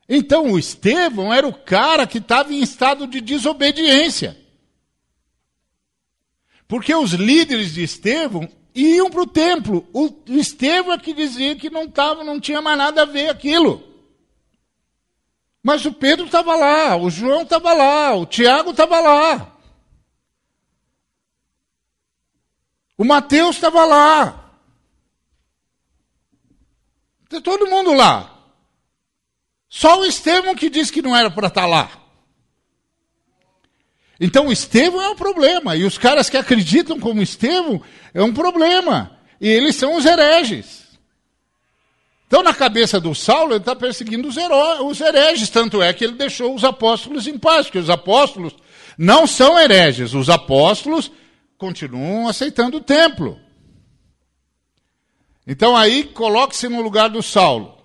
[0.08, 4.36] Então o Estevão era o cara que estava em estado de desobediência.
[6.66, 9.86] Porque os líderes de Estevão iam para o templo.
[9.92, 13.91] O Estevão é que dizia que não, tava, não tinha mais nada a ver aquilo.
[15.62, 19.56] Mas o Pedro estava lá, o João estava lá, o Tiago estava lá.
[22.98, 24.50] O Mateus estava lá.
[27.28, 28.28] Tem todo mundo lá.
[29.68, 31.90] Só o Estevão que disse que não era para estar tá lá.
[34.20, 35.74] Então o Estevão é um problema.
[35.74, 37.82] E os caras que acreditam como Estevão
[38.12, 39.18] é um problema.
[39.40, 40.81] E eles são os hereges.
[42.32, 44.36] Então, na cabeça do Saulo, ele está perseguindo os,
[44.86, 48.54] os hereges, tanto é que ele deixou os apóstolos em paz, porque os apóstolos
[48.96, 51.12] não são hereges, os apóstolos
[51.58, 53.38] continuam aceitando o templo.
[55.46, 57.76] Então aí coloque-se no lugar do Saulo.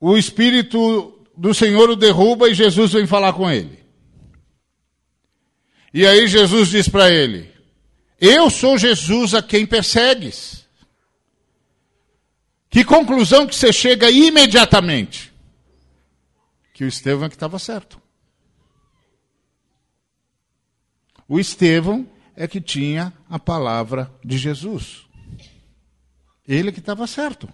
[0.00, 3.84] O Espírito do Senhor o derruba e Jesus vem falar com ele.
[5.92, 7.50] E aí Jesus diz para ele:
[8.20, 10.63] Eu sou Jesus a quem persegues.
[12.74, 15.32] Que conclusão que você chega imediatamente?
[16.72, 18.02] Que o Estevão é que estava certo.
[21.28, 22.04] O Estevão
[22.34, 25.06] é que tinha a palavra de Jesus.
[26.48, 27.48] Ele que estava certo.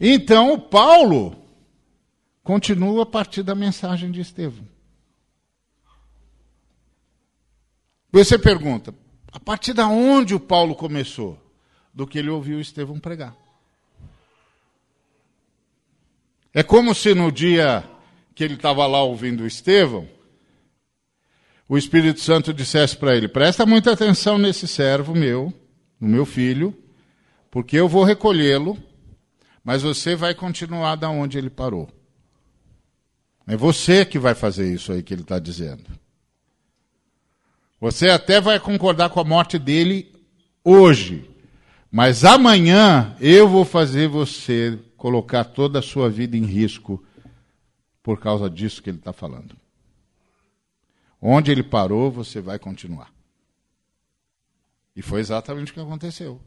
[0.00, 1.36] Então, o Paulo
[2.44, 4.64] continua a partir da mensagem de Estevão.
[8.12, 8.94] Você pergunta,
[9.32, 11.47] a partir da onde o Paulo começou?
[11.98, 13.34] Do que ele ouviu Estevão pregar.
[16.54, 17.82] É como se no dia
[18.36, 20.08] que ele estava lá ouvindo Estevão,
[21.68, 25.52] o Espírito Santo dissesse para ele: presta muita atenção nesse servo meu,
[26.00, 26.72] no meu filho,
[27.50, 28.78] porque eu vou recolhê-lo,
[29.64, 31.88] mas você vai continuar da onde ele parou.
[33.44, 35.82] É você que vai fazer isso aí que ele está dizendo.
[37.80, 40.14] Você até vai concordar com a morte dele
[40.62, 41.28] hoje,
[41.90, 47.02] mas amanhã eu vou fazer você colocar toda a sua vida em risco
[48.02, 49.56] por causa disso que ele está falando.
[51.20, 53.12] Onde ele parou, você vai continuar.
[54.94, 56.40] E foi exatamente o que aconteceu.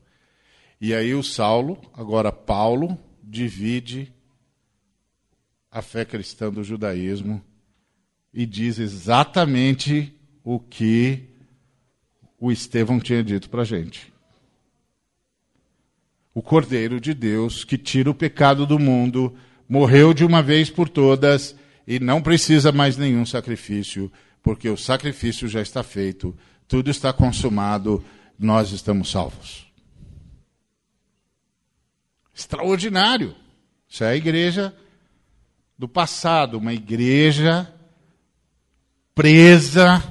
[0.80, 4.12] E aí o Saulo, agora Paulo, divide
[5.72, 7.42] a fé cristã do judaísmo
[8.34, 10.14] e diz exatamente
[10.44, 11.30] o que
[12.40, 14.11] o Estevão tinha dito para a gente.
[16.34, 19.36] O Cordeiro de Deus que tira o pecado do mundo,
[19.68, 21.56] morreu de uma vez por todas
[21.88, 24.12] e não precisa mais nenhum sacrifício
[24.42, 28.04] porque o sacrifício já está feito, tudo está consumado,
[28.38, 29.68] nós estamos salvos.
[32.34, 33.36] Extraordinário.
[33.88, 34.76] Isso é a igreja
[35.78, 37.72] do passado, uma igreja
[39.14, 40.02] presa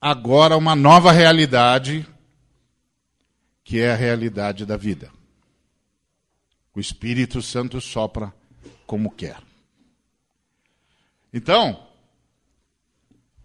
[0.00, 2.06] agora uma nova realidade,
[3.64, 5.10] que é a realidade da vida.
[6.74, 8.32] O Espírito Santo sopra
[8.86, 9.38] como quer.
[11.32, 11.84] Então,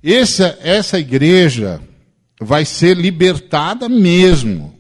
[0.04, 1.82] essa, essa igreja
[2.40, 4.78] vai ser libertada mesmo.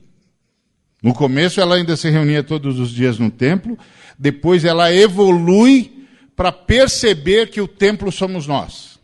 [1.01, 3.77] No começo ela ainda se reunia todos os dias no templo,
[4.17, 8.99] depois ela evolui para perceber que o templo somos nós.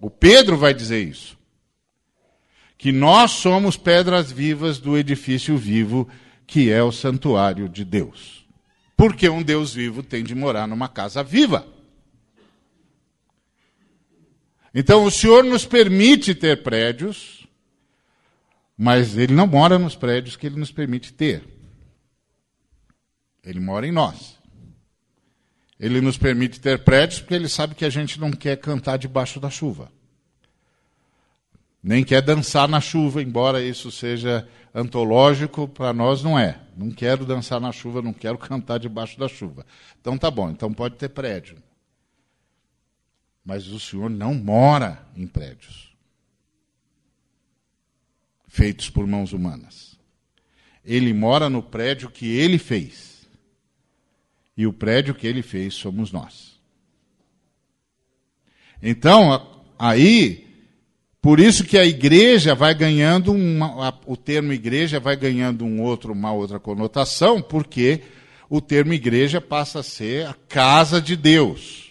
[0.00, 1.39] O Pedro vai dizer isso.
[2.80, 6.08] Que nós somos pedras vivas do edifício vivo,
[6.46, 8.46] que é o santuário de Deus.
[8.96, 11.68] Porque um Deus vivo tem de morar numa casa viva.
[14.74, 17.46] Então o Senhor nos permite ter prédios,
[18.78, 21.44] mas Ele não mora nos prédios que Ele nos permite ter.
[23.44, 24.38] Ele mora em nós.
[25.78, 29.38] Ele nos permite ter prédios porque Ele sabe que a gente não quer cantar debaixo
[29.38, 29.92] da chuva.
[31.82, 36.60] Nem quer dançar na chuva, embora isso seja antológico, para nós não é.
[36.76, 39.64] Não quero dançar na chuva, não quero cantar debaixo da chuva.
[40.00, 41.56] Então tá bom, então pode ter prédio.
[43.44, 45.90] Mas o Senhor não mora em prédios
[48.50, 49.96] feitos por mãos humanas.
[50.84, 53.28] Ele mora no prédio que ele fez.
[54.56, 56.60] E o prédio que ele fez somos nós.
[58.82, 60.49] Então, aí,
[61.22, 66.12] por isso que a igreja vai ganhando uma, o termo igreja vai ganhando um outro,
[66.12, 68.02] uma outra conotação, porque
[68.48, 71.90] o termo igreja passa a ser a casa de Deus.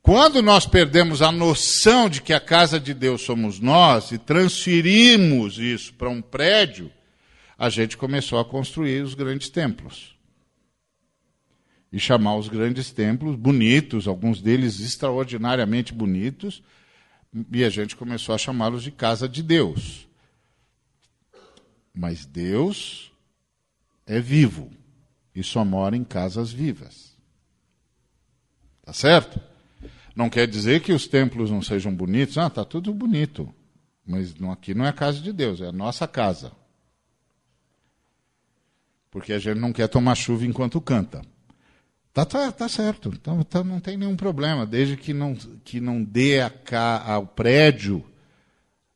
[0.00, 5.58] Quando nós perdemos a noção de que a casa de Deus somos nós e transferimos
[5.58, 6.90] isso para um prédio,
[7.58, 10.16] a gente começou a construir os grandes templos.
[11.92, 16.62] E chamar os grandes templos bonitos, alguns deles extraordinariamente bonitos,
[17.50, 20.06] e a gente começou a chamá-los de casa de Deus.
[21.94, 23.12] Mas Deus
[24.06, 24.70] é vivo
[25.34, 27.16] e só mora em casas vivas.
[28.82, 29.40] Tá certo?
[30.14, 32.36] Não quer dizer que os templos não sejam bonitos.
[32.36, 33.52] Ah, está tudo bonito.
[34.04, 36.52] Mas aqui não é a casa de Deus, é a nossa casa.
[39.10, 41.22] Porque a gente não quer tomar chuva enquanto canta.
[42.12, 45.34] Tá, tá, tá certo, tá, tá, não tem nenhum problema, desde que não,
[45.64, 46.52] que não dê a,
[47.12, 48.04] ao prédio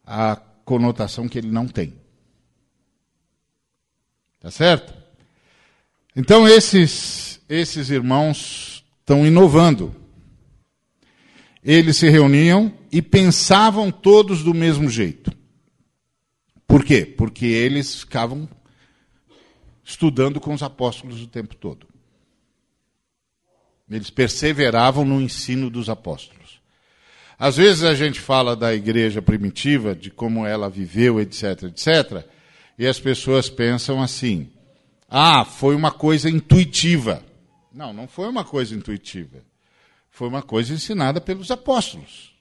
[0.05, 1.95] a conotação que ele não tem.
[4.39, 4.93] Tá certo?
[6.15, 9.95] Então esses esses irmãos estão inovando.
[11.63, 15.33] Eles se reuniam e pensavam todos do mesmo jeito.
[16.67, 17.05] Por quê?
[17.07, 18.49] Porque eles ficavam
[19.85, 21.87] estudando com os apóstolos o tempo todo.
[23.91, 26.61] Eles perseveravam no ensino dos apóstolos.
[27.39, 32.27] Às vezes a gente fala da igreja primitiva, de como ela viveu, etc, etc,
[32.79, 34.51] e as pessoas pensam assim:
[35.09, 37.23] ah, foi uma coisa intuitiva.
[37.73, 39.45] Não, não foi uma coisa intuitiva.
[40.11, 42.35] Foi uma coisa ensinada pelos apóstolos.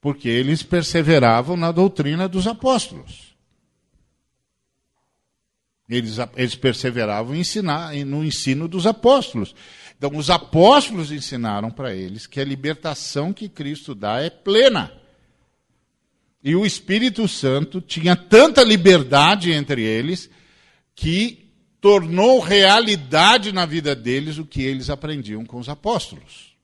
[0.00, 3.34] Porque eles perseveravam na doutrina dos apóstolos.
[5.88, 9.54] Eles, eles perseveravam ensinar, no ensino dos apóstolos.
[9.96, 14.92] Então, os apóstolos ensinaram para eles que a libertação que Cristo dá é plena.
[16.44, 20.30] E o Espírito Santo tinha tanta liberdade entre eles
[20.94, 26.56] que tornou realidade na vida deles o que eles aprendiam com os apóstolos.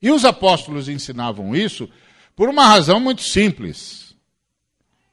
[0.00, 1.88] E os apóstolos ensinavam isso
[2.34, 4.14] por uma razão muito simples.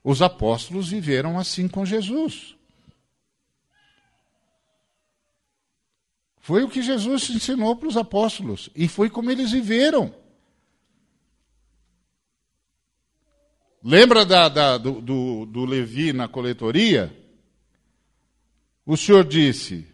[0.04, 2.56] Os apóstolos viveram assim com Jesus.
[6.44, 8.70] Foi o que Jesus ensinou para os apóstolos.
[8.76, 10.14] E foi como eles viveram.
[13.82, 17.18] Lembra da, da, do, do, do Levi na coletoria?
[18.86, 19.88] O Senhor disse: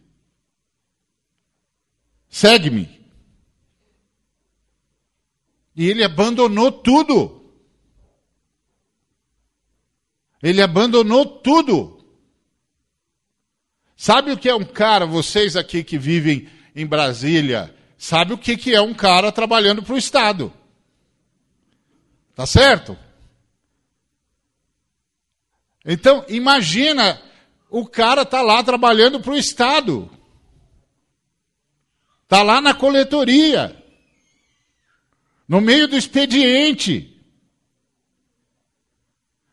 [2.27, 2.99] segue-me.
[5.75, 7.53] E ele abandonou tudo.
[10.41, 11.98] Ele abandonou tudo.
[14.01, 18.73] Sabe o que é um cara, vocês aqui que vivem em Brasília, sabe o que
[18.73, 20.53] é um cara trabalhando para o Estado?
[22.33, 22.97] Tá certo?
[25.83, 27.21] Então, imagina,
[27.69, 30.09] o cara tá lá trabalhando para o Estado.
[32.25, 33.83] Tá lá na coletoria.
[35.45, 37.21] No meio do expediente.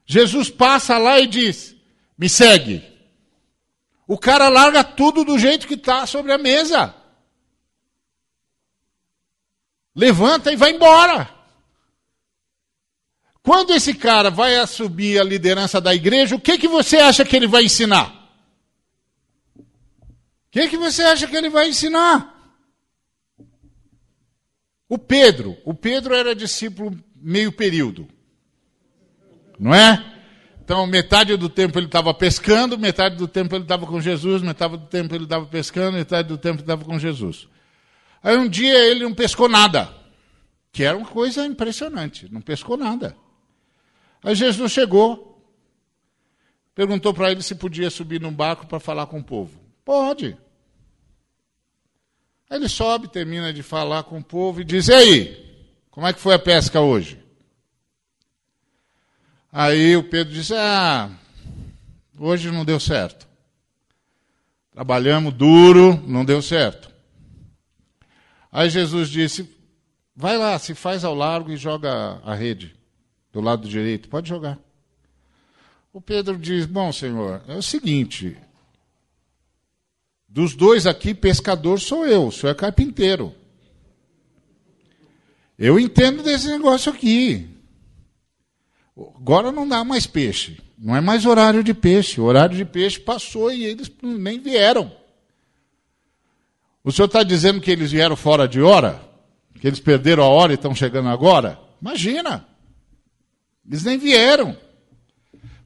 [0.07, 1.75] Jesus passa lá e diz:
[2.17, 2.96] Me segue.
[4.07, 6.95] O cara larga tudo do jeito que está sobre a mesa.
[9.95, 11.35] Levanta e vai embora.
[13.43, 17.35] Quando esse cara vai assumir a liderança da igreja, o que, que você acha que
[17.35, 18.13] ele vai ensinar?
[19.57, 19.65] O
[20.51, 22.35] que, que você acha que ele vai ensinar?
[24.89, 25.57] O Pedro.
[25.65, 28.09] O Pedro era discípulo meio período.
[29.59, 30.16] Não é?
[30.67, 34.77] Então, metade do tempo ele estava pescando, metade do tempo ele estava com Jesus, metade
[34.77, 37.47] do tempo ele estava pescando, metade do tempo ele estava com Jesus.
[38.21, 39.95] Aí um dia ele não pescou nada,
[40.73, 43.17] que era uma coisa impressionante, não pescou nada.
[44.25, 45.41] Aí Jesus chegou,
[46.75, 49.61] perguntou para ele se podia subir num barco para falar com o povo.
[49.85, 50.37] Pode.
[52.51, 56.13] Aí ele sobe, termina de falar com o povo e diz: E aí, como é
[56.13, 57.25] que foi a pesca hoje?
[59.59, 61.09] Aí o Pedro disse: Ah,
[62.19, 63.27] hoje não deu certo.
[64.71, 66.91] Trabalhamos duro, não deu certo.
[68.53, 69.51] Aí Jesus disse:
[70.15, 72.77] Vai lá, se faz ao largo e joga a rede
[73.33, 74.11] do lado direito.
[74.11, 74.59] Pode jogar.
[75.91, 78.37] O Pedro diz: Bom, senhor, é o seguinte.
[80.29, 83.35] Dos dois aqui, pescador sou eu, o senhor é carpinteiro.
[85.59, 87.56] Eu entendo desse negócio aqui.
[88.97, 90.59] Agora não dá mais peixe.
[90.79, 92.21] Não é mais horário de peixe.
[92.21, 94.91] O horário de peixe passou e eles nem vieram.
[96.83, 99.03] O senhor está dizendo que eles vieram fora de hora?
[99.61, 101.61] Que eles perderam a hora e estão chegando agora?
[101.81, 102.47] Imagina!
[103.67, 104.57] Eles nem vieram.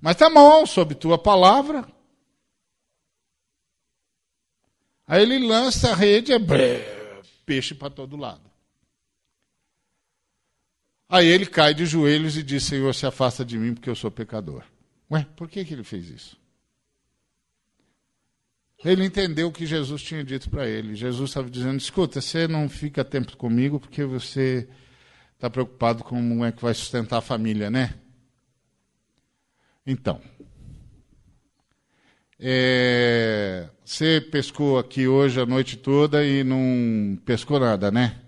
[0.00, 1.86] Mas tá bom, sob tua palavra.
[5.06, 6.38] Aí ele lança a rede, é
[7.44, 8.49] peixe para todo lado.
[11.10, 14.12] Aí ele cai de joelhos e diz: Senhor, se afasta de mim porque eu sou
[14.12, 14.62] pecador.
[15.10, 16.40] Ué, por que, que ele fez isso?
[18.84, 20.94] Ele entendeu o que Jesus tinha dito para ele.
[20.94, 24.68] Jesus estava dizendo: escuta, você não fica tempo comigo porque você
[25.34, 27.94] está preocupado com como é que vai sustentar a família, né?
[29.84, 30.20] Então,
[32.38, 38.20] é, você pescou aqui hoje a noite toda e não pescou nada, né?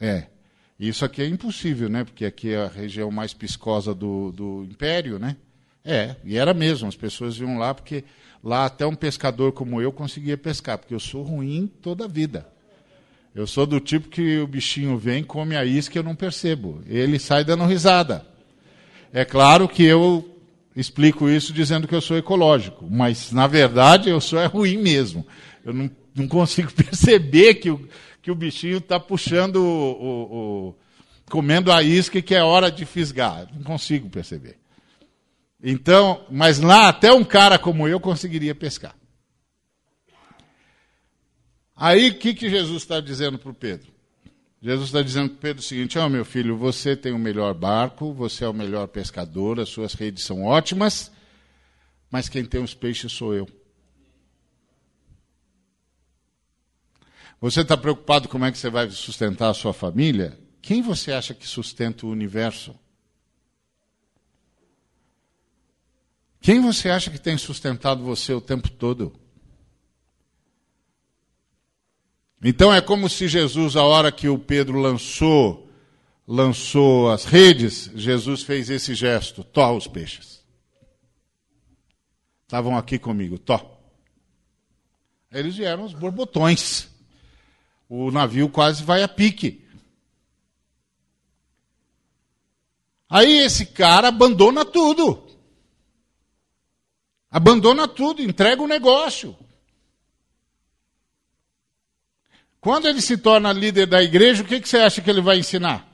[0.00, 0.26] É.
[0.80, 2.04] Isso aqui é impossível, né?
[2.04, 5.36] Porque aqui é a região mais piscosa do, do império, né?
[5.84, 8.02] É, e era mesmo, as pessoas iam lá porque
[8.42, 12.48] lá até um pescador como eu conseguia pescar, porque eu sou ruim toda a vida.
[13.34, 16.82] Eu sou do tipo que o bichinho vem, come a isca e eu não percebo.
[16.86, 18.26] Ele sai dando risada.
[19.12, 20.34] É claro que eu
[20.74, 25.26] explico isso dizendo que eu sou ecológico, mas na verdade eu sou é ruim mesmo.
[25.62, 27.70] Eu não, não consigo perceber que
[28.22, 30.74] que o bichinho está puxando o, o, o,
[31.30, 33.48] comendo a isca que é hora de fisgar.
[33.54, 34.58] Não consigo perceber.
[35.62, 38.94] Então, mas lá até um cara como eu conseguiria pescar.
[41.76, 43.90] Aí o que, que Jesus está dizendo para o Pedro?
[44.62, 47.54] Jesus está dizendo para Pedro o seguinte: Ó oh, meu filho, você tem o melhor
[47.54, 51.10] barco, você é o melhor pescador, as suas redes são ótimas,
[52.10, 53.48] mas quem tem os peixes sou eu.
[57.40, 60.38] Você está preocupado como é que você vai sustentar a sua família?
[60.60, 62.78] Quem você acha que sustenta o universo?
[66.40, 69.18] Quem você acha que tem sustentado você o tempo todo?
[72.42, 75.70] Então é como se Jesus, a hora que o Pedro lançou,
[76.26, 80.44] lançou as redes, Jesus fez esse gesto: tó os peixes.
[82.42, 83.78] Estavam aqui comigo, tó.
[85.30, 86.89] Eles vieram os borbotões.
[87.90, 89.66] O navio quase vai a pique.
[93.08, 95.26] Aí esse cara abandona tudo.
[97.28, 99.36] Abandona tudo, entrega o negócio.
[102.60, 105.40] Quando ele se torna líder da igreja, o que, que você acha que ele vai
[105.40, 105.84] ensinar?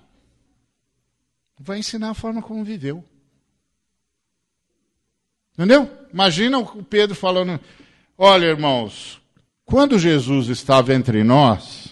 [1.58, 3.02] Vai ensinar a forma como viveu.
[5.54, 5.90] Entendeu?
[6.12, 7.58] Imagina o Pedro falando:
[8.18, 9.18] Olha, irmãos,
[9.64, 11.85] quando Jesus estava entre nós,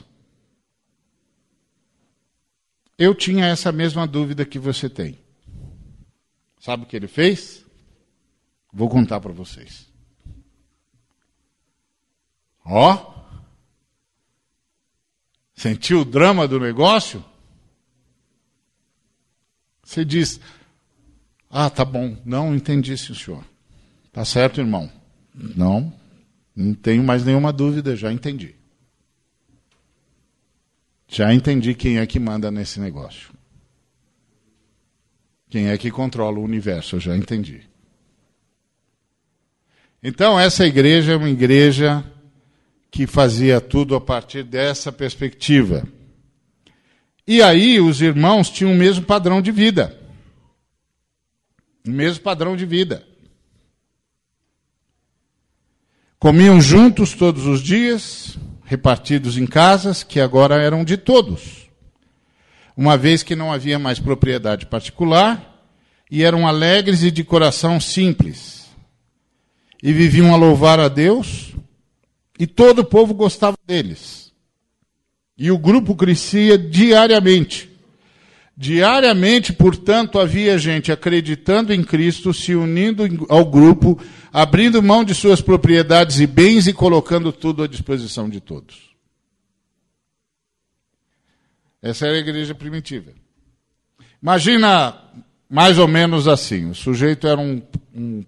[2.99, 5.19] eu tinha essa mesma dúvida que você tem.
[6.61, 7.65] Sabe o que ele fez?
[8.73, 9.87] Vou contar para vocês.
[12.65, 13.15] Ó,
[15.55, 17.25] Sentiu o drama do negócio?
[19.83, 20.41] Você diz:
[21.49, 23.45] Ah, tá bom, não entendi, senhor.
[24.13, 24.91] Tá certo, irmão.
[25.35, 25.93] Não,
[26.55, 28.55] não tenho mais nenhuma dúvida, já entendi.
[31.15, 33.33] Já entendi quem é que manda nesse negócio.
[35.49, 37.63] Quem é que controla o universo, eu já entendi.
[40.03, 42.05] Então, essa igreja é uma igreja
[42.91, 45.87] que fazia tudo a partir dessa perspectiva.
[47.25, 49.97] E aí os irmãos tinham o mesmo padrão de vida.
[51.87, 53.07] O mesmo padrão de vida.
[56.19, 61.69] Comiam juntos todos os dias, repartidos em casas que agora eram de todos.
[62.77, 65.55] Uma vez que não havia mais propriedade particular,
[66.11, 68.69] e eram alegres e de coração simples.
[69.83, 71.53] E viviam a louvar a Deus
[72.39, 74.33] e todo o povo gostava deles.
[75.37, 77.71] E o grupo crescia diariamente.
[78.57, 84.01] Diariamente, portanto, havia gente acreditando em Cristo, se unindo ao grupo,
[84.33, 88.95] abrindo mão de suas propriedades e bens e colocando tudo à disposição de todos.
[91.83, 93.13] Essa era a igreja primitiva.
[94.23, 94.99] Imagina
[95.51, 97.61] mais ou menos assim: o sujeito era um,
[97.93, 98.25] um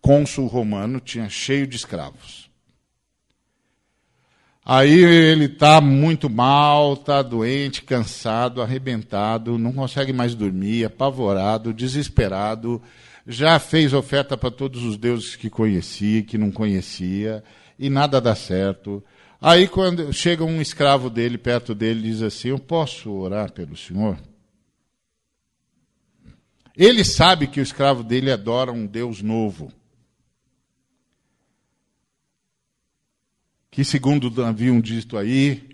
[0.00, 2.41] cônsul romano, tinha cheio de escravos.
[4.64, 12.80] Aí ele está muito mal, está doente, cansado, arrebentado, não consegue mais dormir, apavorado, desesperado,
[13.26, 17.42] já fez oferta para todos os deuses que conhecia que não conhecia,
[17.76, 19.02] e nada dá certo.
[19.40, 24.16] Aí quando chega um escravo dele perto dele diz assim: Eu posso orar pelo senhor?
[26.76, 29.72] Ele sabe que o escravo dele adora um Deus novo.
[33.72, 35.70] Que, segundo haviam dito aí,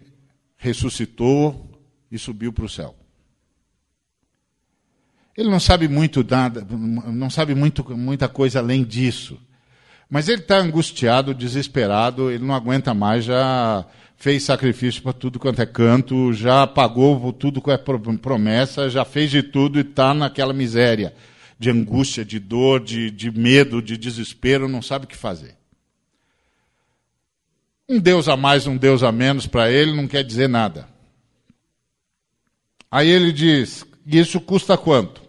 [0.57, 1.69] ressuscitou
[2.11, 2.95] e subiu para o céu.
[5.37, 9.39] Ele não sabe muito nada, não sabe muito, muita coisa além disso.
[10.09, 13.85] Mas ele está angustiado, desesperado, ele não aguenta mais, já
[14.17, 19.29] fez sacrifício para tudo quanto é canto, já pagou tudo com a promessa, já fez
[19.31, 21.15] de tudo e está naquela miséria
[21.59, 25.58] de angústia, de dor, de, de medo, de desespero, não sabe o que fazer.
[27.89, 30.87] Um Deus a mais, um Deus a menos para ele não quer dizer nada.
[32.91, 35.23] Aí ele diz: Isso custa quanto?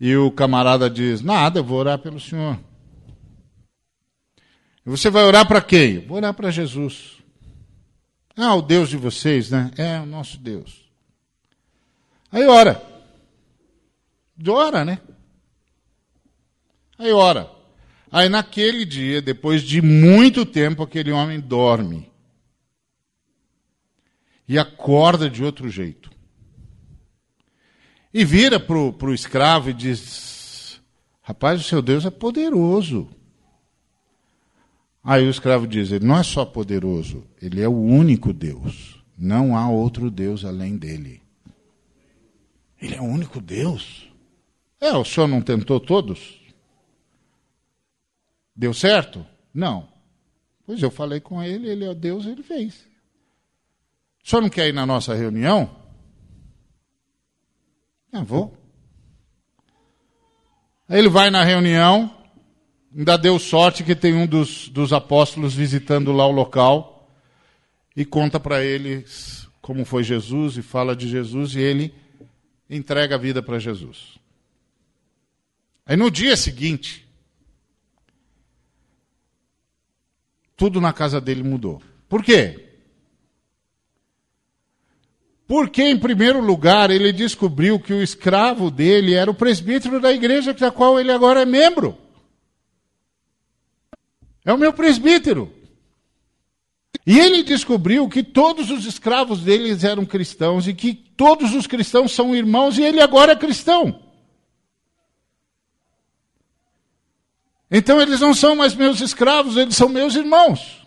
[0.00, 2.58] E o camarada diz: Nada, eu vou orar pelo Senhor.
[4.84, 6.00] E você vai orar para quem?
[6.06, 7.18] Vou orar para Jesus.
[8.36, 9.70] Ah, o Deus de vocês, né?
[9.76, 10.90] É o nosso Deus.
[12.32, 12.82] Aí ora.
[14.48, 14.98] Ora, né?
[16.98, 17.59] Aí ora.
[18.12, 22.10] Aí naquele dia, depois de muito tempo, aquele homem dorme.
[24.48, 26.10] E acorda de outro jeito.
[28.12, 30.80] E vira para o escravo e diz:
[31.22, 33.08] Rapaz, o seu Deus é poderoso.
[35.04, 39.00] Aí o escravo diz: Ele não é só poderoso, ele é o único Deus.
[39.16, 41.22] Não há outro Deus além dele.
[42.80, 44.10] Ele é o único Deus.
[44.80, 46.39] É, o senhor não tentou todos?
[48.60, 49.26] Deu certo?
[49.54, 49.88] Não.
[50.66, 52.86] Pois eu falei com ele, ele é Deus, ele fez.
[54.22, 55.74] O senhor não quer ir na nossa reunião?
[58.12, 58.54] Eu vou.
[60.86, 62.14] Aí ele vai na reunião,
[62.94, 67.10] ainda deu sorte que tem um dos, dos apóstolos visitando lá o local
[67.96, 71.94] e conta para eles como foi Jesus e fala de Jesus e ele
[72.68, 74.18] entrega a vida para Jesus.
[75.86, 77.08] Aí no dia seguinte,
[80.60, 81.80] tudo na casa dele mudou.
[82.06, 82.66] Por quê?
[85.48, 90.52] Porque, em primeiro lugar, ele descobriu que o escravo dele era o presbítero da igreja
[90.52, 91.96] da qual ele agora é membro.
[94.44, 95.50] É o meu presbítero.
[97.06, 102.12] E ele descobriu que todos os escravos deles eram cristãos e que todos os cristãos
[102.12, 104.09] são irmãos e ele agora é cristão.
[107.70, 110.80] Então eles não são mais meus escravos, eles são meus irmãos.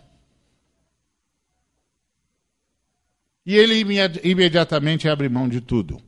[3.46, 3.84] E ele
[4.22, 6.00] imediatamente abre mão de tudo.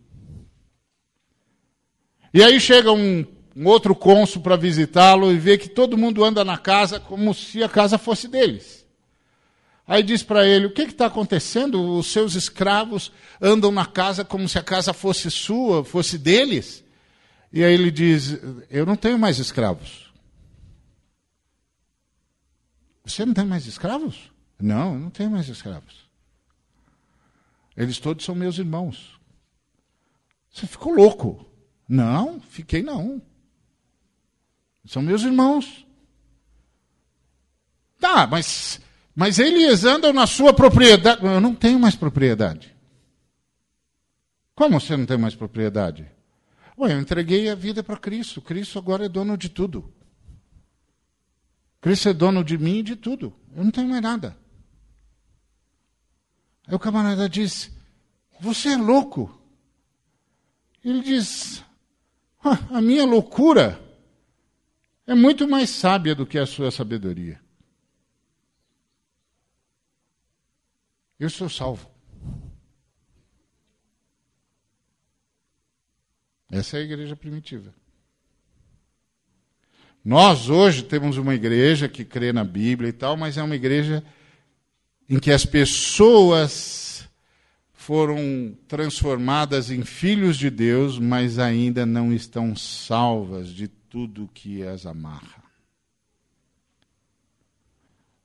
[2.32, 3.24] E aí chega um,
[3.54, 7.62] um outro cônsul para visitá-lo e vê que todo mundo anda na casa como se
[7.62, 8.86] a casa fosse deles.
[9.86, 11.96] Aí diz para ele: O que está acontecendo?
[11.96, 16.84] Os seus escravos andam na casa como se a casa fosse sua, fosse deles.
[17.52, 20.05] E aí ele diz: Eu não tenho mais escravos.
[23.06, 24.32] Você não tem mais escravos?
[24.60, 26.08] Não, não tenho mais escravos.
[27.76, 29.20] Eles todos são meus irmãos.
[30.50, 31.46] Você ficou louco?
[31.88, 33.22] Não, fiquei não.
[34.84, 35.86] São meus irmãos.
[38.00, 38.80] Tá, mas,
[39.14, 41.24] mas eles andam na sua propriedade.
[41.24, 42.74] Eu não tenho mais propriedade.
[44.54, 46.10] Como você não tem mais propriedade?
[46.76, 48.40] Ué, eu entreguei a vida para Cristo.
[48.40, 49.92] Cristo agora é dono de tudo.
[51.80, 53.34] Cristo é dono de mim e de tudo.
[53.54, 54.36] Eu não tenho mais nada.
[56.66, 57.70] Aí o camarada diz:
[58.40, 59.40] Você é louco.
[60.84, 61.64] Ele diz:
[62.42, 63.80] A minha loucura
[65.06, 67.40] é muito mais sábia do que a sua sabedoria.
[71.18, 71.90] Eu sou salvo.
[76.50, 77.74] Essa é a igreja primitiva.
[80.06, 84.04] Nós hoje temos uma igreja que crê na Bíblia e tal, mas é uma igreja
[85.10, 87.08] em que as pessoas
[87.72, 94.86] foram transformadas em filhos de Deus, mas ainda não estão salvas de tudo que as
[94.86, 95.42] amarra.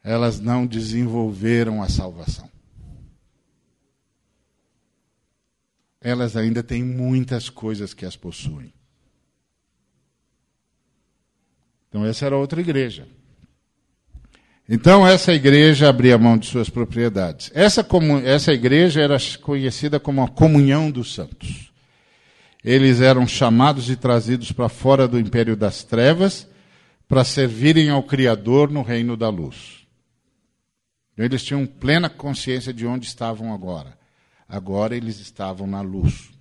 [0.03, 2.47] Elas não desenvolveram a salvação.
[5.99, 8.71] Elas ainda têm muitas coisas que as possuem.
[11.91, 13.05] Então, essa era outra igreja.
[14.67, 17.51] Então, essa igreja abria mão de suas propriedades.
[17.53, 17.85] Essa,
[18.23, 21.69] essa igreja era conhecida como a comunhão dos santos.
[22.63, 26.47] Eles eram chamados e trazidos para fora do império das trevas
[27.09, 29.85] para servirem ao Criador no reino da luz.
[31.11, 33.99] Então, eles tinham plena consciência de onde estavam agora.
[34.47, 36.31] Agora eles estavam na luz.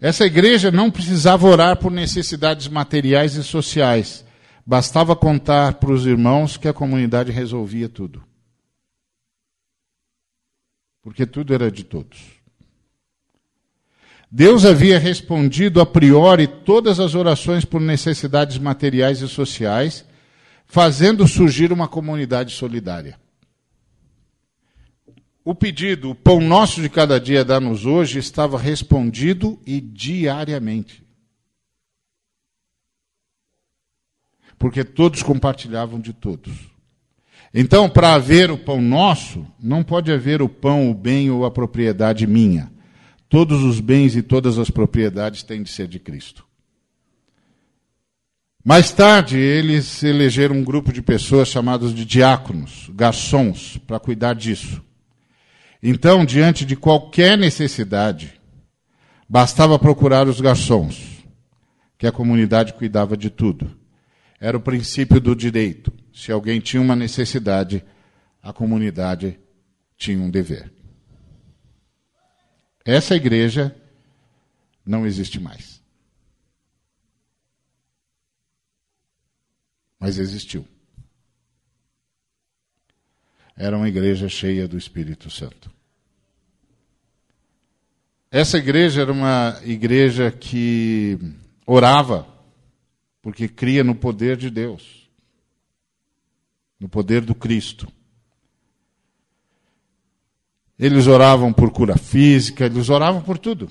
[0.00, 4.24] Essa igreja não precisava orar por necessidades materiais e sociais
[4.68, 8.22] Bastava contar para os irmãos que a comunidade resolvia tudo.
[11.00, 12.18] Porque tudo era de todos.
[14.30, 20.04] Deus havia respondido a priori todas as orações por necessidades materiais e sociais,
[20.66, 23.18] fazendo surgir uma comunidade solidária.
[25.48, 31.02] O pedido, o pão nosso de cada dia dá-nos hoje, estava respondido e diariamente.
[34.58, 36.52] porque todos compartilhavam de todos.
[37.54, 41.50] Então, para haver o pão nosso, não pode haver o pão, o bem ou a
[41.50, 42.70] propriedade minha.
[43.28, 46.44] Todos os bens e todas as propriedades têm de ser de Cristo.
[48.64, 54.82] Mais tarde, eles elegeram um grupo de pessoas chamados de diáconos, garçons, para cuidar disso.
[55.82, 58.40] Então, diante de qualquer necessidade,
[59.28, 61.24] bastava procurar os garçons,
[61.96, 63.76] que a comunidade cuidava de tudo.
[64.40, 65.92] Era o princípio do direito.
[66.12, 67.84] Se alguém tinha uma necessidade,
[68.42, 69.38] a comunidade
[69.96, 70.72] tinha um dever.
[72.84, 73.76] Essa igreja
[74.84, 75.82] não existe mais.
[80.00, 80.66] Mas existiu.
[83.58, 85.68] Era uma igreja cheia do Espírito Santo.
[88.30, 91.18] Essa igreja era uma igreja que
[91.66, 92.24] orava,
[93.20, 95.10] porque cria no poder de Deus,
[96.78, 97.90] no poder do Cristo.
[100.78, 103.68] Eles oravam por cura física, eles oravam por tudo.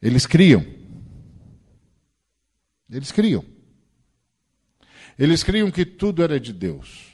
[0.00, 0.66] Eles criam.
[2.90, 3.51] Eles criam.
[5.18, 7.12] Eles criam que tudo era de Deus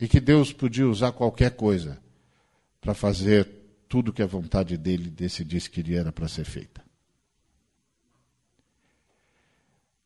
[0.00, 1.98] e que Deus podia usar qualquer coisa
[2.80, 3.48] para fazer
[3.88, 6.82] tudo que a vontade dele decidisse que era para ser feita.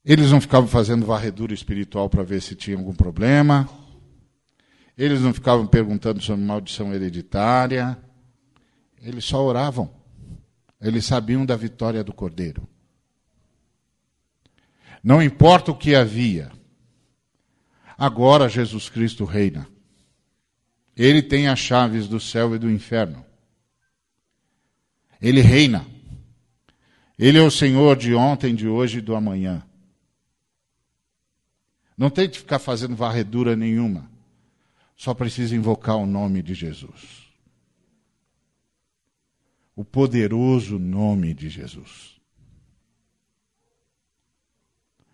[0.05, 3.69] Eles não ficavam fazendo varredura espiritual para ver se tinha algum problema.
[4.99, 7.97] Eles não ficavam perguntando sobre maldição hereditária.
[9.01, 9.91] Eles só oravam.
[10.81, 12.67] Eles sabiam da vitória do Cordeiro.
[15.03, 16.51] Não importa o que havia,
[18.03, 19.69] agora Jesus Cristo reina.
[20.97, 23.25] Ele tem as chaves do céu e do inferno.
[25.21, 25.87] Ele reina.
[27.17, 29.65] Ele é o Senhor de ontem, de hoje e do amanhã.
[31.97, 34.11] Não tem que ficar fazendo varredura nenhuma.
[34.97, 37.31] Só precisa invocar o nome de Jesus.
[39.77, 42.21] O poderoso nome de Jesus.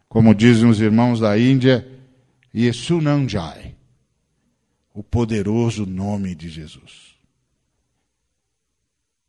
[0.09, 1.98] Como dizem os irmãos da Índia,
[2.59, 3.77] Yesunanjai
[4.93, 7.15] o poderoso nome de Jesus.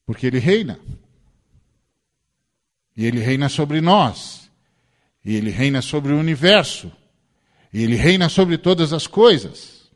[0.03, 0.79] Porque ele reina.
[2.97, 4.49] E ele reina sobre nós.
[5.23, 6.91] E ele reina sobre o universo.
[7.71, 9.91] E ele reina sobre todas as coisas.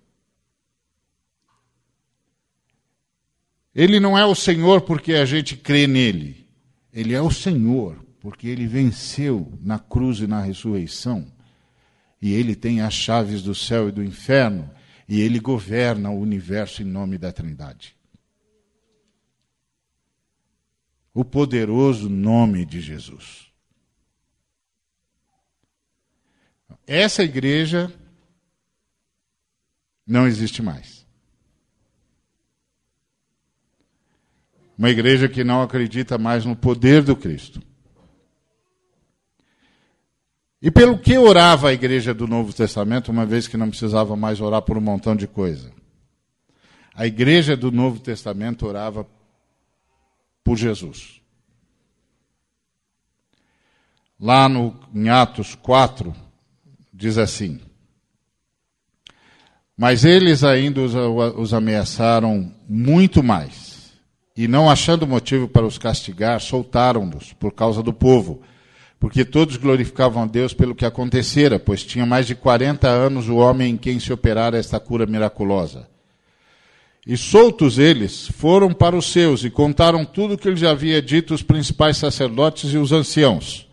[3.73, 6.47] Ele não é o Senhor porque a gente crê nele.
[6.93, 11.33] Ele é o Senhor porque ele venceu na cruz e na ressurreição.
[12.23, 14.73] E ele tem as chaves do céu e do inferno
[15.09, 17.97] e ele governa o universo em nome da Trindade.
[21.13, 23.51] O poderoso nome de Jesus.
[26.87, 27.93] Essa igreja
[30.07, 31.05] não existe mais.
[34.77, 37.61] Uma igreja que não acredita mais no poder do Cristo.
[40.63, 44.39] E pelo que orava a igreja do Novo Testamento, uma vez que não precisava mais
[44.39, 45.73] orar por um montão de coisa?
[46.95, 49.05] A igreja do Novo Testamento orava
[50.41, 51.21] por Jesus.
[54.17, 56.15] Lá no, em Atos 4,
[56.93, 57.59] diz assim:
[59.75, 63.91] Mas eles ainda os, os ameaçaram muito mais,
[64.33, 68.41] e não achando motivo para os castigar, soltaram-nos por causa do povo
[69.03, 73.35] porque todos glorificavam a Deus pelo que acontecera, pois tinha mais de 40 anos o
[73.35, 75.89] homem em quem se operara esta cura miraculosa.
[77.05, 81.33] E soltos eles, foram para os seus e contaram tudo o que lhes havia dito
[81.33, 83.67] os principais sacerdotes e os anciãos.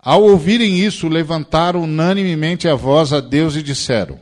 [0.00, 4.18] Ao ouvirem isso, levantaram unanimemente a voz a Deus e disseram: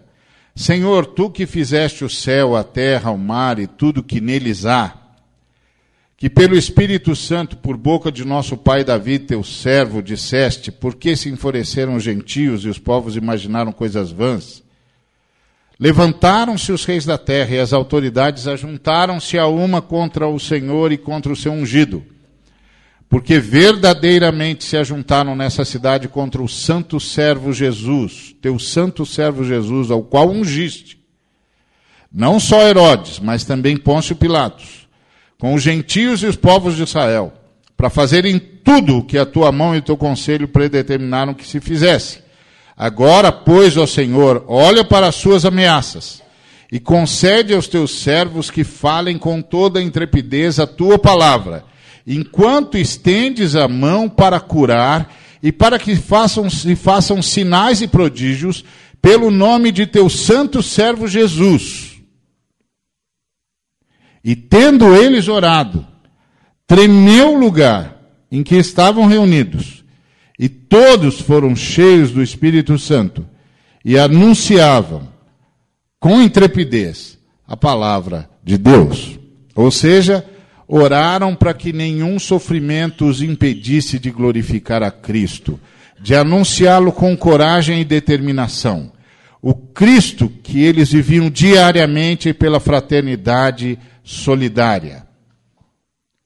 [0.56, 4.99] Senhor, tu que fizeste o céu, a terra, o mar e tudo que neles há,
[6.20, 11.16] que pelo Espírito Santo, por boca de nosso pai Davi, teu servo, disseste: Por que
[11.16, 14.62] se enfureceram os gentios e os povos imaginaram coisas vãs?
[15.78, 20.98] Levantaram-se os reis da terra e as autoridades ajuntaram-se a uma contra o Senhor e
[20.98, 22.04] contra o seu ungido.
[23.08, 29.90] Porque verdadeiramente se ajuntaram nessa cidade contra o santo servo Jesus, teu santo servo Jesus,
[29.90, 31.00] ao qual ungiste.
[32.12, 34.80] Não só Herodes, mas também Pôncio Pilatos
[35.40, 37.32] com os gentios e os povos de Israel,
[37.74, 41.60] para fazerem tudo o que a tua mão e o teu conselho predeterminaram que se
[41.60, 42.18] fizesse.
[42.76, 46.22] Agora, pois, ó Senhor, olha para as suas ameaças
[46.70, 51.64] e concede aos teus servos que falem com toda a intrepidez a tua palavra,
[52.06, 55.10] enquanto estendes a mão para curar
[55.42, 58.62] e para que façam, se façam sinais e prodígios
[59.00, 61.89] pelo nome de teu santo servo Jesus
[64.22, 65.86] e tendo eles orado,
[66.66, 68.00] tremeu o lugar
[68.30, 69.84] em que estavam reunidos,
[70.38, 73.26] e todos foram cheios do Espírito Santo
[73.84, 75.08] e anunciavam
[75.98, 79.18] com intrepidez a palavra de Deus.
[79.54, 80.24] Ou seja,
[80.66, 85.60] oraram para que nenhum sofrimento os impedisse de glorificar a Cristo,
[86.00, 88.92] de anunciá-lo com coragem e determinação.
[89.42, 93.78] O Cristo que eles viviam diariamente pela fraternidade
[94.10, 95.06] solidária.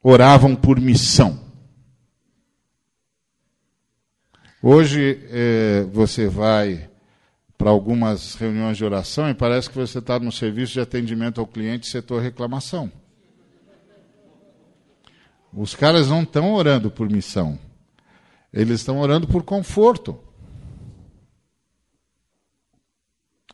[0.03, 1.39] oravam por missão.
[4.63, 6.89] Hoje é, você vai
[7.59, 11.47] para algumas reuniões de oração e parece que você está no serviço de atendimento ao
[11.47, 12.91] cliente setor reclamação.
[15.53, 17.59] Os caras não estão orando por missão,
[18.53, 20.19] eles estão orando por conforto.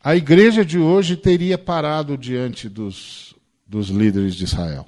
[0.03, 3.30] A igreja de hoje teria parado diante dos,
[3.71, 4.85] dos líderes de Israel.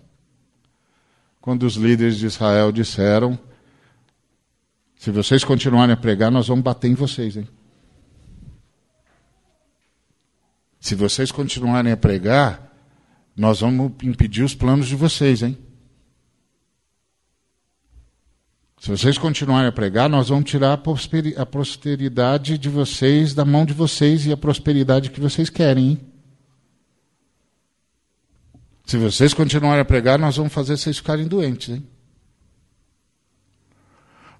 [1.40, 3.38] Quando os líderes de Israel disseram:
[4.98, 7.48] se vocês continuarem a pregar, nós vamos bater em vocês, hein?
[10.80, 12.72] Se vocês continuarem a pregar,
[13.36, 15.56] nós vamos impedir os planos de vocês, hein?
[18.80, 23.72] Se vocês continuarem a pregar, nós vamos tirar a prosperidade de vocês da mão de
[23.72, 25.90] vocês e a prosperidade que vocês querem.
[25.92, 26.11] Hein?
[28.84, 31.68] Se vocês continuarem a pregar, nós vamos fazer vocês ficarem doentes.
[31.68, 31.86] Hein?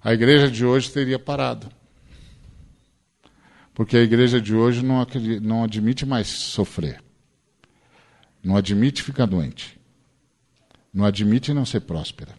[0.03, 1.71] A igreja de hoje teria parado.
[3.73, 5.05] Porque a igreja de hoje não,
[5.41, 7.01] não admite mais sofrer.
[8.43, 9.79] Não admite ficar doente.
[10.93, 12.35] Não admite não ser próspera.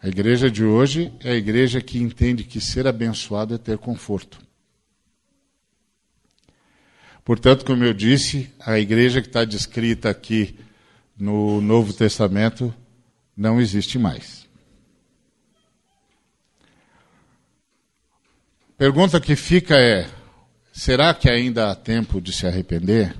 [0.00, 4.43] A igreja de hoje é a igreja que entende que ser abençoado é ter conforto.
[7.24, 10.58] Portanto, como eu disse, a igreja que está descrita aqui
[11.16, 12.74] no Novo Testamento
[13.34, 14.46] não existe mais.
[18.76, 20.06] Pergunta que fica é:
[20.70, 23.16] será que ainda há tempo de se arrepender?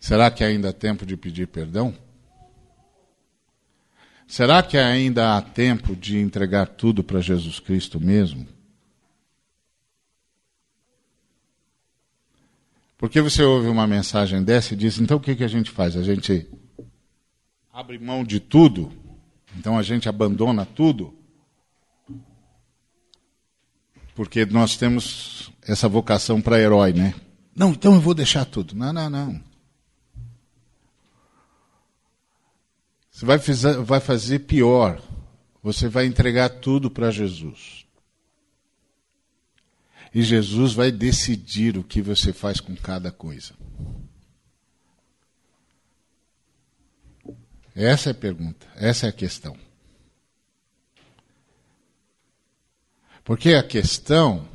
[0.00, 1.96] Será que ainda há tempo de pedir perdão?
[4.26, 8.48] Será que ainda há tempo de entregar tudo para Jesus Cristo mesmo?
[12.96, 15.96] Porque você ouve uma mensagem dessa e diz: então o que, que a gente faz?
[15.96, 16.46] A gente
[17.72, 18.92] abre mão de tudo?
[19.58, 21.14] Então a gente abandona tudo?
[24.14, 27.14] Porque nós temos essa vocação para herói, né?
[27.54, 28.74] Não, então eu vou deixar tudo.
[28.74, 29.40] Não, não, não.
[33.10, 33.38] Você vai
[33.84, 35.00] vai fazer pior.
[35.62, 37.83] Você vai entregar tudo para Jesus.
[40.14, 43.52] E Jesus vai decidir o que você faz com cada coisa.
[47.74, 49.56] Essa é a pergunta, essa é a questão.
[53.24, 54.46] Porque a questão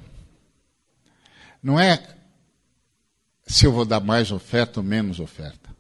[1.62, 2.16] não é
[3.46, 5.76] se eu vou dar mais oferta ou menos oferta.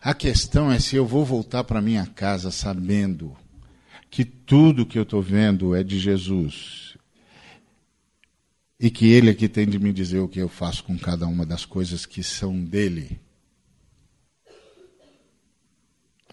[0.00, 3.36] A questão é se eu vou voltar para minha casa sabendo
[4.10, 6.83] que tudo que eu estou vendo é de Jesus
[8.84, 11.26] e que Ele é que tem de me dizer o que eu faço com cada
[11.26, 13.18] uma das coisas que são dele.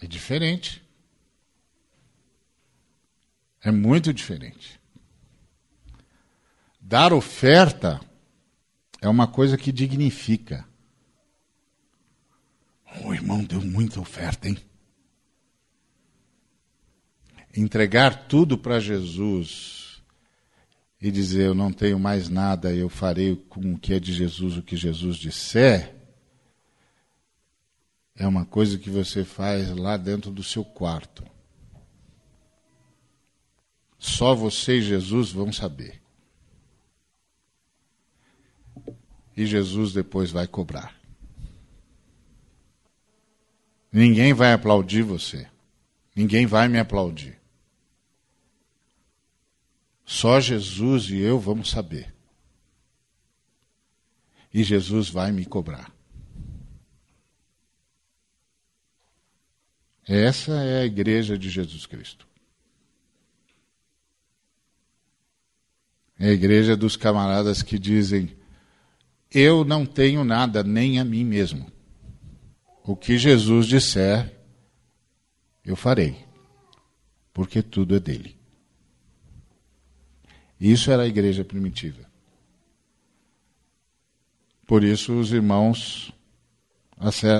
[0.01, 0.83] É diferente.
[3.63, 4.81] É muito diferente.
[6.77, 8.01] Dar oferta
[8.99, 10.67] é uma coisa que dignifica.
[13.05, 14.57] O irmão deu muita oferta, hein?
[17.55, 19.80] Entregar tudo para Jesus
[21.01, 24.57] e dizer eu não tenho mais nada, eu farei com o que é de Jesus
[24.57, 25.95] o que Jesus disser,
[28.15, 31.25] é uma coisa que você faz lá dentro do seu quarto.
[33.97, 35.99] Só você e Jesus vão saber.
[39.35, 40.95] E Jesus depois vai cobrar.
[43.91, 45.47] Ninguém vai aplaudir você.
[46.15, 47.40] Ninguém vai me aplaudir.
[50.11, 52.13] Só Jesus e eu vamos saber.
[54.53, 55.89] E Jesus vai me cobrar.
[60.05, 62.27] Essa é a igreja de Jesus Cristo.
[66.19, 68.35] É a igreja dos camaradas que dizem:
[69.33, 71.71] Eu não tenho nada, nem a mim mesmo.
[72.83, 74.29] O que Jesus disser,
[75.63, 76.27] eu farei,
[77.31, 78.40] porque tudo é dele.
[80.61, 82.07] Isso era a igreja primitiva.
[84.67, 86.13] Por isso, os irmãos,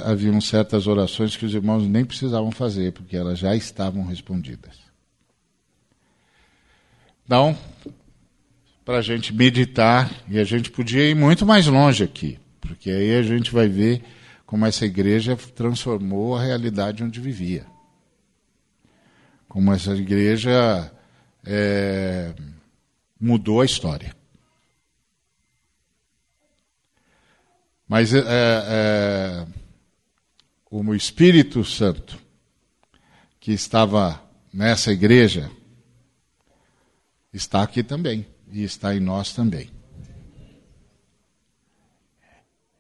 [0.04, 4.76] haviam certas orações que os irmãos nem precisavam fazer, porque elas já estavam respondidas.
[7.24, 7.56] Então,
[8.84, 13.16] para a gente meditar, e a gente podia ir muito mais longe aqui, porque aí
[13.16, 14.04] a gente vai ver
[14.48, 17.68] como essa igreja transformou a realidade onde vivia.
[19.48, 20.92] Como essa igreja
[21.46, 22.34] é,
[23.22, 24.16] mudou a história.
[27.88, 29.48] Mas é, é,
[30.72, 32.18] o Espírito Santo,
[33.40, 35.52] que estava nessa igreja,
[37.32, 39.70] está aqui também e está em nós também.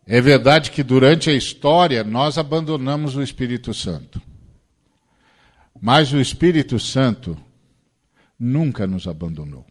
[0.07, 4.21] É verdade que durante a história nós abandonamos o Espírito Santo.
[5.79, 7.37] Mas o Espírito Santo
[8.39, 9.65] nunca nos abandonou.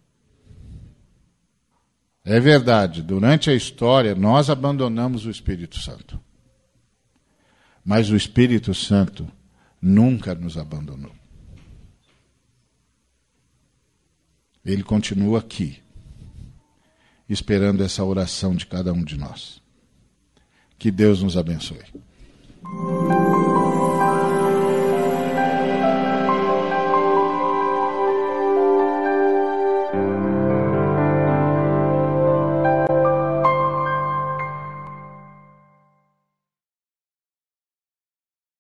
[2.24, 6.20] É verdade, durante a história nós abandonamos o Espírito Santo.
[7.84, 9.26] Mas o Espírito Santo
[9.80, 11.12] nunca nos abandonou.
[14.64, 15.82] Ele continua aqui,
[17.28, 19.62] esperando essa oração de cada um de nós.
[20.78, 21.84] Que Deus nos abençoe.